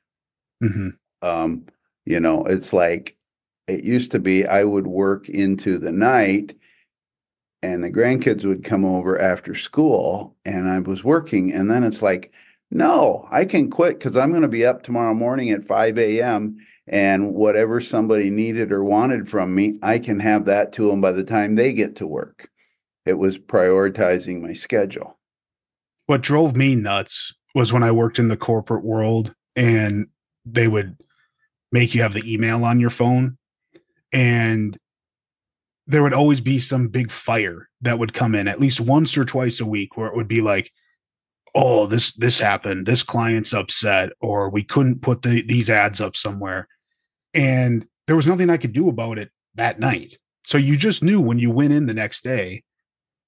Mm-hmm. 0.65 0.89
Um, 1.21 1.67
you 2.05 2.19
know, 2.19 2.45
it's 2.47 2.73
like 2.73 3.17
it 3.69 3.85
used 3.85 4.11
to 4.13 4.19
be 4.19 4.47
I 4.47 4.65
would 4.65 4.87
work 4.87 5.29
into 5.29 5.79
the 5.79 5.93
night 5.93 6.57
and 7.63 7.85
the 7.85 7.93
grandkids 7.93 8.45
would 8.45 8.65
come 8.65 8.85
over 8.85 9.21
after 9.21 9.55
school 9.55 10.37
and 10.45 10.69
I 10.69 10.81
was 10.81 11.05
working. 11.05 11.53
And 11.53 11.71
then 11.71 11.85
it's 11.85 12.03
like, 12.03 12.33
no, 12.71 13.29
I 13.31 13.45
can 13.45 13.71
quit 13.71 13.99
because 13.99 14.17
I'm 14.17 14.31
going 14.31 14.43
to 14.43 14.49
be 14.49 14.67
up 14.67 14.83
tomorrow 14.83 15.15
morning 15.15 15.51
at 15.51 15.63
5 15.63 15.99
a.m. 15.99 16.57
And 16.89 17.35
whatever 17.35 17.81
somebody 17.81 18.31
needed 18.31 18.73
or 18.73 18.83
wanted 18.83 19.29
from 19.29 19.55
me, 19.55 19.79
I 19.83 19.99
can 19.99 20.19
have 20.19 20.47
that 20.47 20.73
to 20.73 20.89
them 20.89 21.01
by 21.01 21.13
the 21.13 21.23
time 21.23 21.55
they 21.55 21.73
get 21.73 21.95
to 21.97 22.07
work. 22.07 22.51
It 23.05 23.19
was 23.19 23.39
prioritizing 23.39 24.41
my 24.41 24.55
schedule 24.55 25.19
what 26.07 26.21
drove 26.21 26.57
me 26.57 26.75
nuts 26.75 27.33
was 27.55 27.73
when 27.73 27.83
I 27.83 27.91
worked 27.91 28.19
in 28.19 28.29
the 28.29 28.37
corporate 28.37 28.85
world 28.85 29.35
and 29.57 30.07
they 30.45 30.69
would 30.69 30.97
make 31.71 31.95
you 31.95 32.03
have 32.03 32.15
the 32.15 32.33
email 32.33 32.65
on 32.65 32.81
your 32.81 32.91
phone. 32.91 33.39
And 34.13 34.77
there 35.87 36.03
would 36.03 36.15
always 36.15 36.41
be 36.41 36.59
some 36.59 36.89
big 36.89 37.11
fire 37.11 37.69
that 37.81 37.99
would 37.99 38.15
come 38.15 38.35
in 38.35 38.49
at 38.49 38.61
least 38.61 38.81
once 38.81 39.17
or 39.17 39.25
twice 39.25 39.61
a 39.61 39.67
week 39.67 39.97
where 39.97 40.07
it 40.07 40.17
would 40.17 40.29
be 40.29 40.41
like 40.41 40.73
oh 41.55 41.87
this 41.87 42.13
this 42.15 42.39
happened. 42.39 42.87
This 42.87 43.03
client's 43.03 43.53
upset 43.53 44.11
or 44.21 44.49
we 44.49 44.65
couldn't 44.65 45.03
put 45.03 45.23
the, 45.23 45.43
these 45.43 45.71
ads 45.71 46.01
up 46.01 46.17
somewhere. 46.17 46.69
And 47.35 47.87
there 48.07 48.17
was 48.17 48.27
nothing 48.27 48.51
i 48.51 48.57
could 48.57 48.73
do 48.73 48.89
about 48.89 49.19
it 49.19 49.31
that 49.55 49.79
night. 49.79 50.19
So 50.45 50.59
you 50.59 50.77
just 50.77 51.03
knew 51.03 51.21
when 51.21 51.39
you 51.39 51.51
went 51.51 51.73
in 51.73 51.87
the 51.87 51.95
next 51.95 52.25
day 52.25 52.65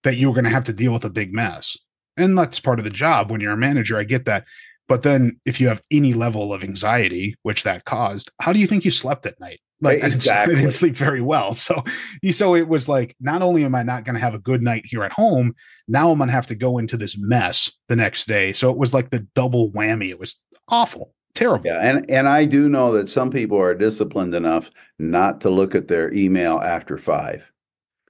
that 0.03 0.17
you 0.17 0.29
were 0.29 0.35
going 0.35 0.45
to 0.45 0.51
have 0.51 0.65
to 0.65 0.73
deal 0.73 0.93
with 0.93 1.05
a 1.05 1.11
big 1.11 1.33
mess. 1.33 1.77
And 2.17 2.37
that's 2.37 2.61
part 2.61 2.79
of 2.79 2.85
the 2.85 2.91
job 2.91 3.31
when 3.31 3.41
you're 3.41 3.53
a 3.53 3.57
manager. 3.57 3.99
I 3.99 4.05
get 4.05 4.25
that. 4.27 4.45
But 4.87 5.03
then 5.03 5.41
if 5.45 5.61
you 5.61 5.69
have 5.69 5.83
any 5.91 6.13
level 6.13 6.53
of 6.53 6.63
anxiety, 6.63 7.37
which 7.43 7.63
that 7.63 7.85
caused, 7.85 8.31
how 8.41 8.53
do 8.53 8.59
you 8.59 8.67
think 8.67 8.85
you 8.85 8.91
slept 8.91 9.27
at 9.27 9.41
night? 9.41 9.61
Like 9.81 10.03
exactly. 10.03 10.55
I, 10.55 10.59
didn't, 10.59 10.73
sleep 10.73 10.97
very 10.97 11.21
well. 11.21 11.55
So 11.65 11.83
you 12.23 12.33
so 12.33 12.55
it 12.55 12.69
was 12.69 12.89
like 12.89 13.17
not 13.21 13.43
only 13.43 13.65
am 13.65 13.75
I 13.75 13.83
not 13.83 14.05
going 14.05 14.15
to 14.15 14.21
have 14.21 14.35
a 14.35 14.39
good 14.39 14.63
night 14.63 14.85
here 14.87 15.05
at 15.05 15.13
home, 15.13 15.55
now 15.89 16.11
I'm 16.11 16.19
going 16.19 16.29
to 16.29 16.35
have 16.35 16.47
to 16.49 16.55
go 16.55 16.79
into 16.79 16.97
this 16.97 17.17
mess 17.19 17.71
the 17.89 17.97
next 17.97 18.27
day. 18.27 18.53
So 18.53 18.71
it 18.71 18.77
was 18.77 18.95
like 18.95 19.11
the 19.11 19.27
double 19.35 19.71
whammy. 19.73 20.11
It 20.11 20.21
was 20.21 20.41
awful 20.69 21.15
terrible. 21.35 21.67
Yeah, 21.67 21.81
and 21.81 22.11
and 22.11 22.29
I 22.29 22.45
do 22.45 22.69
know 22.69 22.93
that 22.93 23.09
some 23.09 23.31
people 23.31 23.61
are 23.61 23.75
disciplined 23.75 24.35
enough 24.35 24.71
not 24.99 25.41
to 25.43 25.51
look 25.51 25.75
at 25.75 25.89
their 25.89 26.13
email 26.15 26.61
after 26.61 26.97
five 26.97 27.45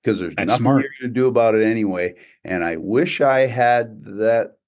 because 0.04 0.20
there's 0.20 0.34
That's 0.36 0.48
nothing 0.48 0.62
smart. 0.62 0.84
to 1.00 1.08
do 1.08 1.26
about 1.26 1.54
it 1.54 1.64
anyway. 1.64 2.14
And 2.44 2.62
I 2.62 2.76
wish 2.76 3.20
I 3.20 3.46
had 3.46 4.04
that 4.04 4.58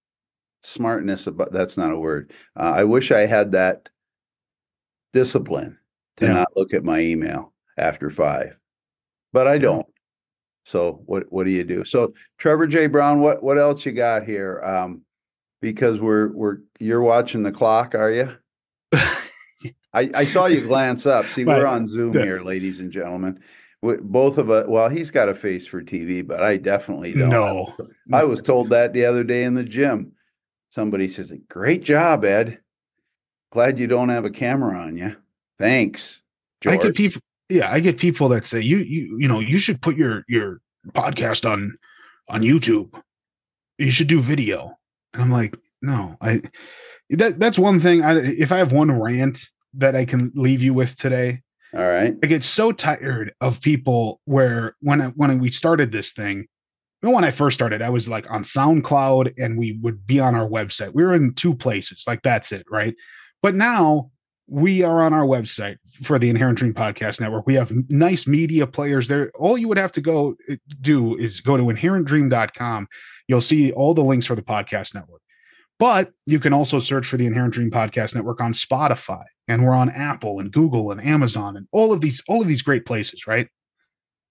smartness 0.62 1.26
about 1.26 1.52
that's 1.52 1.76
not 1.76 1.92
a 1.92 1.98
word. 1.98 2.32
Uh, 2.56 2.72
I 2.76 2.84
wish 2.84 3.12
I 3.12 3.26
had 3.26 3.52
that 3.52 3.88
discipline 5.12 5.78
to 6.16 6.26
yeah. 6.26 6.32
not 6.32 6.56
look 6.56 6.72
at 6.72 6.84
my 6.84 7.00
email 7.00 7.52
after 7.76 8.08
five, 8.08 8.56
but 9.32 9.46
I 9.46 9.58
don't. 9.58 9.86
So 10.64 11.02
what 11.06 11.30
what 11.30 11.44
do 11.44 11.50
you 11.50 11.64
do? 11.64 11.84
So 11.84 12.14
Trevor 12.38 12.66
J 12.66 12.86
Brown, 12.86 13.20
what 13.20 13.42
what 13.42 13.58
else 13.58 13.84
you 13.84 13.92
got 13.92 14.24
here? 14.24 14.62
Um, 14.64 15.02
because 15.60 16.00
we're 16.00 16.32
we're 16.32 16.58
you're 16.80 17.02
watching 17.02 17.42
the 17.42 17.52
clock, 17.52 17.94
are 17.94 18.10
you? 18.10 18.36
I, 19.92 20.10
I 20.14 20.24
saw 20.24 20.46
you 20.46 20.66
glance 20.66 21.06
up. 21.06 21.28
See, 21.28 21.44
we're 21.44 21.66
on 21.66 21.88
Zoom 21.88 22.12
here, 22.12 22.40
ladies 22.40 22.80
and 22.80 22.90
gentlemen. 22.90 23.40
Both 23.82 24.38
of 24.38 24.50
us. 24.50 24.66
Well, 24.68 24.88
he's 24.88 25.10
got 25.10 25.28
a 25.28 25.34
face 25.34 25.66
for 25.66 25.82
TV, 25.82 26.26
but 26.26 26.42
I 26.42 26.56
definitely 26.56 27.12
don't. 27.12 27.30
No, 27.30 27.74
I 28.12 28.24
was 28.24 28.40
told 28.40 28.70
that 28.70 28.92
the 28.92 29.04
other 29.04 29.24
day 29.24 29.44
in 29.44 29.54
the 29.54 29.64
gym. 29.64 30.12
Somebody 30.70 31.08
says, 31.08 31.32
"Great 31.48 31.82
job, 31.82 32.24
Ed. 32.24 32.58
Glad 33.52 33.78
you 33.78 33.86
don't 33.86 34.08
have 34.08 34.24
a 34.24 34.30
camera 34.30 34.78
on 34.78 34.96
you. 34.96 35.16
Thanks." 35.58 36.20
George. 36.60 36.78
I 36.78 36.82
get 36.82 36.94
people. 36.94 37.20
Yeah, 37.48 37.70
I 37.70 37.80
get 37.80 37.98
people 37.98 38.28
that 38.30 38.44
say 38.44 38.60
you 38.60 38.78
you 38.78 39.16
you 39.18 39.28
know 39.28 39.40
you 39.40 39.58
should 39.58 39.80
put 39.80 39.96
your 39.96 40.24
your 40.28 40.60
podcast 40.92 41.48
on 41.48 41.76
on 42.28 42.42
YouTube. 42.42 42.92
You 43.78 43.90
should 43.90 44.08
do 44.08 44.20
video. 44.20 44.76
And 45.12 45.22
I'm 45.22 45.30
like, 45.30 45.56
no, 45.82 46.16
I 46.20 46.40
that 47.10 47.38
that's 47.38 47.58
one 47.58 47.80
thing. 47.80 48.02
I 48.02 48.16
if 48.18 48.52
I 48.52 48.58
have 48.58 48.72
one 48.72 48.90
rant 48.90 49.48
that 49.74 49.94
I 49.94 50.04
can 50.04 50.32
leave 50.34 50.62
you 50.62 50.74
with 50.74 50.96
today. 50.96 51.42
All 51.76 51.86
right. 51.86 52.14
I 52.22 52.26
get 52.26 52.42
so 52.42 52.72
tired 52.72 53.34
of 53.42 53.60
people 53.60 54.20
where 54.24 54.76
when 54.80 55.02
I, 55.02 55.06
when 55.08 55.38
we 55.40 55.50
started 55.50 55.92
this 55.92 56.12
thing, 56.12 56.46
when 57.02 57.24
I 57.24 57.30
first 57.30 57.54
started, 57.54 57.82
I 57.82 57.90
was 57.90 58.08
like 58.08 58.30
on 58.30 58.42
SoundCloud 58.42 59.34
and 59.36 59.58
we 59.58 59.78
would 59.82 60.06
be 60.06 60.18
on 60.18 60.34
our 60.34 60.48
website. 60.48 60.94
We 60.94 61.04
were 61.04 61.14
in 61.14 61.34
two 61.34 61.54
places, 61.54 62.04
like 62.06 62.22
that's 62.22 62.50
it, 62.50 62.64
right? 62.70 62.94
But 63.42 63.54
now 63.54 64.10
we 64.48 64.82
are 64.82 65.02
on 65.02 65.12
our 65.12 65.26
website 65.26 65.76
for 66.02 66.18
the 66.18 66.30
Inherent 66.30 66.58
Dream 66.58 66.72
Podcast 66.72 67.20
Network. 67.20 67.46
We 67.46 67.54
have 67.54 67.72
nice 67.90 68.26
media 68.26 68.66
players 68.66 69.08
there. 69.08 69.30
All 69.34 69.58
you 69.58 69.68
would 69.68 69.78
have 69.78 69.92
to 69.92 70.00
go 70.00 70.36
uh, 70.50 70.54
do 70.80 71.16
is 71.18 71.40
go 71.40 71.56
to 71.56 71.64
inherentdream.com. 71.64 72.88
You'll 73.28 73.40
see 73.40 73.72
all 73.72 73.92
the 73.92 74.04
links 74.04 74.26
for 74.26 74.34
the 74.34 74.42
podcast 74.42 74.94
network. 74.94 75.20
But 75.78 76.12
you 76.24 76.40
can 76.40 76.52
also 76.52 76.78
search 76.78 77.06
for 77.06 77.16
the 77.16 77.26
Inherent 77.26 77.54
Dream 77.54 77.70
Podcast 77.70 78.14
Network 78.14 78.40
on 78.40 78.52
Spotify, 78.52 79.24
and 79.46 79.64
we're 79.64 79.74
on 79.74 79.90
Apple 79.90 80.40
and 80.40 80.50
Google 80.50 80.90
and 80.90 81.04
Amazon 81.04 81.56
and 81.56 81.66
all 81.70 81.92
of 81.92 82.00
these 82.00 82.22
all 82.28 82.40
of 82.40 82.48
these 82.48 82.62
great 82.62 82.86
places, 82.86 83.26
right? 83.26 83.48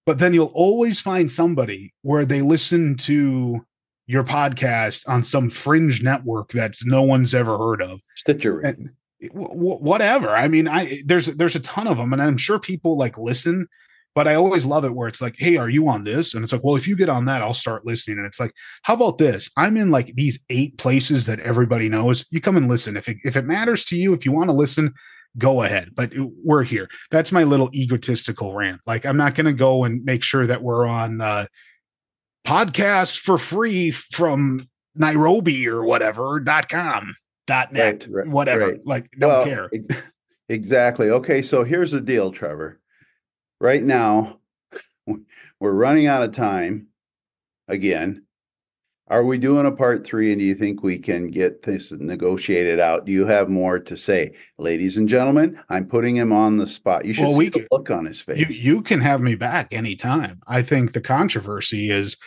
But 0.05 0.19
then 0.19 0.33
you'll 0.33 0.51
always 0.53 0.99
find 0.99 1.29
somebody 1.29 1.93
where 2.01 2.25
they 2.25 2.41
listen 2.41 2.95
to 2.97 3.65
your 4.07 4.23
podcast 4.23 5.07
on 5.07 5.23
some 5.23 5.49
fringe 5.49 6.03
network 6.03 6.51
that 6.51 6.75
no 6.85 7.01
one's 7.01 7.33
ever 7.33 7.57
heard 7.57 7.81
of. 7.81 8.01
Stitcher. 8.15 8.59
And, 8.59 8.91
whatever. 9.31 10.35
I 10.35 10.47
mean, 10.47 10.67
I 10.67 11.01
there's 11.05 11.27
there's 11.27 11.55
a 11.55 11.61
ton 11.61 11.87
of 11.87 11.97
them, 11.97 12.13
and 12.13 12.21
I'm 12.21 12.37
sure 12.37 12.59
people 12.59 12.97
like 12.97 13.17
listen 13.17 13.67
but 14.15 14.29
I 14.29 14.35
always 14.35 14.65
love 14.65 14.85
it 14.85 14.95
where 14.95 15.09
it's 15.09 15.21
like, 15.21 15.35
hey, 15.37 15.57
are 15.57 15.69
you 15.69 15.89
on 15.89 16.05
this? 16.05 16.33
And 16.33 16.41
it's 16.41 16.53
like, 16.53 16.63
well, 16.63 16.77
if 16.77 16.87
you 16.87 16.95
get 16.95 17.09
on 17.09 17.25
that, 17.25 17.41
I'll 17.41 17.53
start 17.53 17.85
listening. 17.85 18.17
And 18.17 18.25
it's 18.25 18.39
like, 18.39 18.53
how 18.83 18.93
about 18.93 19.17
this? 19.17 19.49
I'm 19.57 19.75
in 19.75 19.91
like 19.91 20.15
these 20.15 20.39
eight 20.49 20.77
places 20.77 21.25
that 21.25 21.41
everybody 21.41 21.89
knows. 21.89 22.25
You 22.31 22.39
come 22.39 22.55
and 22.55 22.69
listen. 22.69 22.95
If 22.95 23.09
it, 23.09 23.17
if 23.25 23.35
it 23.35 23.43
matters 23.43 23.83
to 23.85 23.97
you, 23.97 24.13
if 24.13 24.25
you 24.25 24.31
want 24.31 24.47
to 24.47 24.53
listen, 24.53 24.93
go 25.37 25.63
ahead. 25.63 25.89
But 25.93 26.13
we're 26.17 26.63
here. 26.63 26.89
That's 27.11 27.33
my 27.33 27.43
little 27.43 27.69
egotistical 27.75 28.53
rant. 28.53 28.79
Like, 28.87 29.05
I'm 29.05 29.17
not 29.17 29.35
going 29.35 29.47
to 29.47 29.53
go 29.53 29.83
and 29.83 30.03
make 30.05 30.23
sure 30.23 30.47
that 30.47 30.63
we're 30.63 30.87
on 30.87 31.19
uh, 31.19 31.47
podcasts 32.47 33.19
for 33.19 33.37
free 33.37 33.91
from 33.91 34.69
Nairobi 34.95 35.67
or 35.67 35.83
whatever 35.83 36.39
dot 36.39 36.69
com 36.69 37.13
dot 37.47 37.73
net 37.73 38.07
right, 38.07 38.23
right, 38.23 38.27
whatever. 38.27 38.67
Right. 38.67 38.79
Like, 38.85 39.09
don't 39.19 39.29
well, 39.29 39.43
care. 39.43 39.69
Exactly. 40.47 41.09
Okay. 41.09 41.41
So 41.41 41.63
here's 41.63 41.89
the 41.89 41.99
deal, 41.99 42.31
Trevor 42.31 42.79
right 43.59 43.83
now 43.83 44.39
we're 45.59 45.71
running 45.71 46.07
out 46.07 46.23
of 46.23 46.33
time 46.33 46.87
again. 47.67 48.23
Are 49.07 49.23
we 49.23 49.37
doing 49.37 49.67
a 49.67 49.71
part 49.71 50.03
three? 50.03 50.31
And 50.31 50.39
do 50.39 50.45
you 50.45 50.55
think 50.55 50.81
we 50.81 50.97
can 50.97 51.27
get 51.29 51.61
this 51.61 51.91
negotiated 51.91 52.79
out? 52.79 53.05
Do 53.05 53.11
you 53.11 53.27
have 53.27 53.49
more 53.49 53.79
to 53.79 53.95
say, 53.95 54.35
ladies 54.57 54.97
and 54.97 55.07
gentlemen? 55.07 55.59
I'm 55.69 55.85
putting 55.85 56.15
him 56.15 56.31
on 56.31 56.57
the 56.57 56.65
spot. 56.65 57.05
You 57.05 57.13
should 57.13 57.25
well, 57.25 57.33
see 57.33 57.37
we 57.37 57.49
the 57.49 57.67
look 57.71 57.91
on 57.91 58.05
his 58.05 58.19
face. 58.19 58.39
You, 58.39 58.47
you 58.47 58.81
can 58.81 59.01
have 59.01 59.21
me 59.21 59.35
back 59.35 59.71
anytime. 59.71 60.41
I 60.47 60.63
think 60.63 60.93
the 60.93 61.01
controversy 61.01 61.91
is 61.91 62.17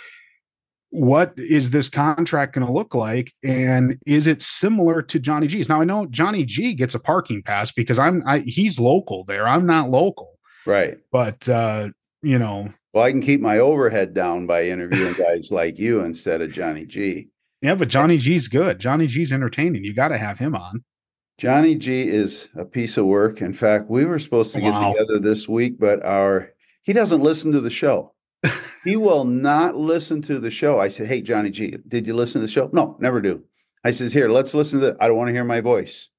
what 0.90 1.32
is 1.36 1.70
this 1.70 1.88
contract 1.88 2.54
going 2.54 2.66
to 2.66 2.72
look 2.72 2.94
like 2.94 3.32
and 3.44 3.98
is 4.06 4.26
it 4.26 4.40
similar 4.40 5.02
to 5.02 5.18
johnny 5.18 5.46
g's 5.46 5.68
now 5.68 5.82
i 5.82 5.84
know 5.84 6.06
johnny 6.06 6.46
g 6.46 6.72
gets 6.72 6.94
a 6.94 6.98
parking 6.98 7.42
pass 7.42 7.70
because 7.70 7.98
i'm 7.98 8.22
I, 8.26 8.38
he's 8.38 8.80
local 8.80 9.24
there 9.24 9.46
i'm 9.46 9.66
not 9.66 9.90
local 9.90 10.37
Right. 10.68 10.98
But 11.10 11.48
uh, 11.48 11.88
you 12.22 12.38
know, 12.38 12.70
well, 12.92 13.04
I 13.04 13.10
can 13.10 13.22
keep 13.22 13.40
my 13.40 13.58
overhead 13.58 14.12
down 14.12 14.46
by 14.46 14.64
interviewing 14.64 15.14
guys 15.14 15.48
like 15.50 15.78
you 15.78 16.00
instead 16.00 16.42
of 16.42 16.52
Johnny 16.52 16.84
G. 16.84 17.28
Yeah, 17.62 17.74
but 17.74 17.88
Johnny 17.88 18.18
G's 18.18 18.48
good. 18.48 18.78
Johnny 18.78 19.06
G's 19.06 19.32
entertaining. 19.32 19.82
You 19.82 19.94
got 19.94 20.08
to 20.08 20.18
have 20.18 20.38
him 20.38 20.54
on. 20.54 20.84
Johnny 21.38 21.74
G 21.74 22.06
is 22.08 22.48
a 22.54 22.66
piece 22.66 22.98
of 22.98 23.06
work. 23.06 23.40
In 23.40 23.54
fact, 23.54 23.88
we 23.88 24.04
were 24.04 24.18
supposed 24.18 24.52
to 24.54 24.60
get 24.60 24.72
wow. 24.72 24.92
together 24.92 25.18
this 25.18 25.48
week, 25.48 25.78
but 25.80 26.04
our 26.04 26.50
he 26.82 26.92
doesn't 26.92 27.22
listen 27.22 27.50
to 27.52 27.62
the 27.62 27.70
show. 27.70 28.12
he 28.84 28.96
will 28.96 29.24
not 29.24 29.74
listen 29.74 30.20
to 30.22 30.38
the 30.38 30.50
show. 30.50 30.78
I 30.78 30.88
said, 30.88 31.06
"Hey, 31.06 31.22
Johnny 31.22 31.48
G, 31.48 31.78
did 31.88 32.06
you 32.06 32.12
listen 32.12 32.42
to 32.42 32.46
the 32.46 32.52
show?" 32.52 32.68
No, 32.74 32.94
never 33.00 33.22
do. 33.22 33.42
I 33.84 33.92
says, 33.92 34.12
"Here, 34.12 34.28
let's 34.28 34.52
listen 34.52 34.80
to 34.80 34.86
the. 34.86 34.96
I 35.00 35.06
don't 35.06 35.16
want 35.16 35.28
to 35.28 35.32
hear 35.32 35.44
my 35.44 35.62
voice." 35.62 36.10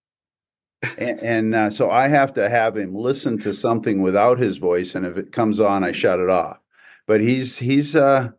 And, 0.98 1.20
and 1.20 1.56
uh, 1.56 1.70
so 1.70 1.90
I 1.90 2.08
have 2.08 2.34
to 2.34 2.50
have 2.50 2.78
him 2.78 2.96
listen 2.96 3.38
to 3.40 3.54
something 3.54 4.02
without 4.02 4.38
his 4.38 4.58
voice, 4.58 4.96
and 4.96 5.06
if 5.06 5.18
it 5.18 5.32
comes 5.32 5.60
on, 5.60 5.84
I 5.84 5.92
shut 5.92 6.20
it 6.20 6.30
off. 6.30 6.60
But 7.08 7.22
he's 7.22 7.58
he's 7.58 7.96
uh 7.96 8.30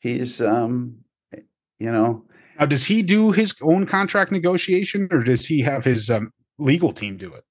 he's 0.00 0.40
um 0.40 0.96
you 1.78 1.90
know. 1.90 2.24
Now, 2.58 2.66
does 2.66 2.84
he 2.84 3.02
do 3.02 3.30
his 3.30 3.54
own 3.62 3.86
contract 3.86 4.32
negotiation, 4.32 5.08
or 5.12 5.22
does 5.22 5.46
he 5.46 5.60
have 5.60 5.84
his 5.84 6.10
um, 6.10 6.32
legal 6.58 6.92
team 6.92 7.16
do 7.16 7.32
it? 7.32 7.44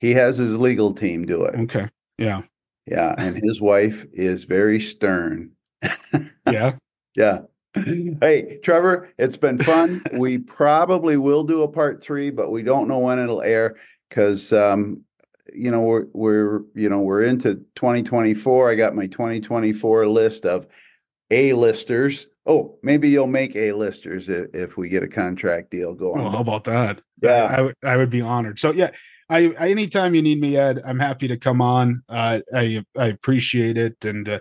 He 0.00 0.10
has 0.14 0.38
his 0.38 0.56
legal 0.56 0.92
team 0.92 1.26
do 1.26 1.44
it. 1.44 1.54
Okay. 1.60 1.88
Yeah. 2.18 2.42
Yeah, 2.86 3.14
and 3.18 3.36
his 3.36 3.60
wife 3.60 4.04
is 4.12 4.44
very 4.44 4.80
stern. 4.80 5.50
yeah. 6.50 6.74
Yeah 7.14 7.40
hey, 8.20 8.58
Trevor, 8.62 9.10
it's 9.18 9.36
been 9.36 9.58
fun. 9.58 10.02
we 10.12 10.38
probably 10.38 11.16
will 11.16 11.44
do 11.44 11.62
a 11.62 11.68
part 11.68 12.02
three, 12.02 12.30
but 12.30 12.50
we 12.50 12.62
don't 12.62 12.88
know 12.88 12.98
when 12.98 13.18
it'll 13.18 13.42
air 13.42 13.76
because 14.08 14.52
um, 14.52 15.02
you 15.52 15.70
know 15.70 15.82
we're 15.82 16.06
we're 16.12 16.60
you 16.74 16.88
know 16.88 17.00
we're 17.00 17.22
into 17.22 17.56
2024. 17.76 18.70
I 18.70 18.74
got 18.74 18.94
my 18.94 19.06
2024 19.06 20.08
list 20.08 20.46
of 20.46 20.66
A 21.30 21.52
listers. 21.52 22.26
Oh, 22.46 22.78
maybe 22.82 23.10
you'll 23.10 23.26
make 23.26 23.54
A 23.56 23.72
listers 23.72 24.28
if, 24.28 24.54
if 24.54 24.76
we 24.78 24.88
get 24.88 25.02
a 25.02 25.08
contract 25.08 25.70
deal 25.70 25.94
going. 25.94 26.24
Oh, 26.24 26.30
how 26.30 26.38
about 26.38 26.64
that? 26.64 27.02
Yeah, 27.22 27.70
I, 27.84 27.88
I 27.92 27.96
would 27.96 28.10
be 28.10 28.20
honored. 28.22 28.58
So 28.58 28.72
yeah. 28.72 28.90
I, 29.30 29.48
anytime 29.58 30.14
you 30.14 30.22
need 30.22 30.40
me, 30.40 30.56
Ed, 30.56 30.80
I'm 30.86 30.98
happy 30.98 31.28
to 31.28 31.36
come 31.36 31.60
on. 31.60 32.02
Uh, 32.08 32.40
I 32.54 32.82
I 32.96 33.08
appreciate 33.08 33.76
it, 33.76 34.02
and 34.02 34.26
uh, 34.26 34.40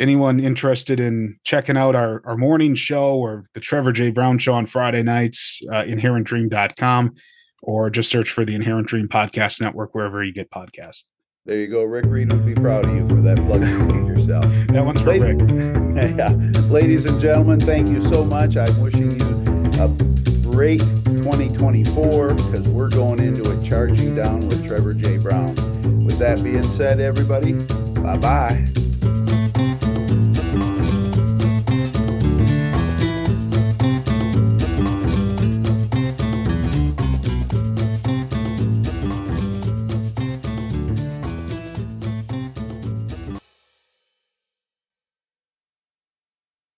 anyone 0.00 0.40
interested 0.40 0.98
in 0.98 1.38
checking 1.44 1.76
out 1.76 1.94
our, 1.94 2.22
our 2.24 2.36
morning 2.36 2.74
show 2.74 3.16
or 3.18 3.44
the 3.54 3.60
Trevor 3.60 3.92
J. 3.92 4.10
Brown 4.10 4.38
show 4.38 4.54
on 4.54 4.66
Friday 4.66 5.02
nights, 5.02 5.60
uh, 5.70 5.82
inherentdream.com, 5.82 7.14
or 7.62 7.90
just 7.90 8.10
search 8.10 8.30
for 8.30 8.44
the 8.44 8.54
Inherent 8.54 8.88
Dream 8.88 9.08
Podcast 9.08 9.60
Network 9.60 9.94
wherever 9.94 10.24
you 10.24 10.32
get 10.32 10.50
podcasts. 10.50 11.04
There 11.44 11.58
you 11.58 11.68
go. 11.68 11.84
Rick 11.84 12.06
Reed 12.06 12.32
would 12.32 12.46
be 12.46 12.54
proud 12.54 12.86
of 12.86 12.94
you 12.94 13.06
for 13.08 13.20
that 13.22 13.38
plug 13.38 13.62
you 13.62 14.06
yourself. 14.06 14.44
that 14.68 14.84
one's 14.84 15.00
for 15.00 15.18
Rick. 15.18 15.38
yeah. 16.18 16.28
Ladies 16.68 17.06
and 17.06 17.20
gentlemen, 17.20 17.60
thank 17.60 17.88
you 17.88 18.02
so 18.02 18.22
much. 18.22 18.56
I'm 18.56 18.80
wishing 18.80 19.10
you 19.10 19.26
a 19.80 19.88
great 20.50 20.80
2024 21.04 22.28
because 22.28 22.68
we're 22.68 22.90
going 22.90 23.22
into 23.22 23.50
it 23.50 23.62
charging 23.62 24.14
down 24.14 24.40
with 24.40 24.66
Trevor 24.66 24.94
J. 24.94 25.16
Brown. 25.16 25.54
With 26.04 26.18
that 26.18 26.42
being 26.42 26.62
said, 26.64 27.00
everybody, 27.00 27.54
bye 28.02 28.18
bye. 28.18 28.89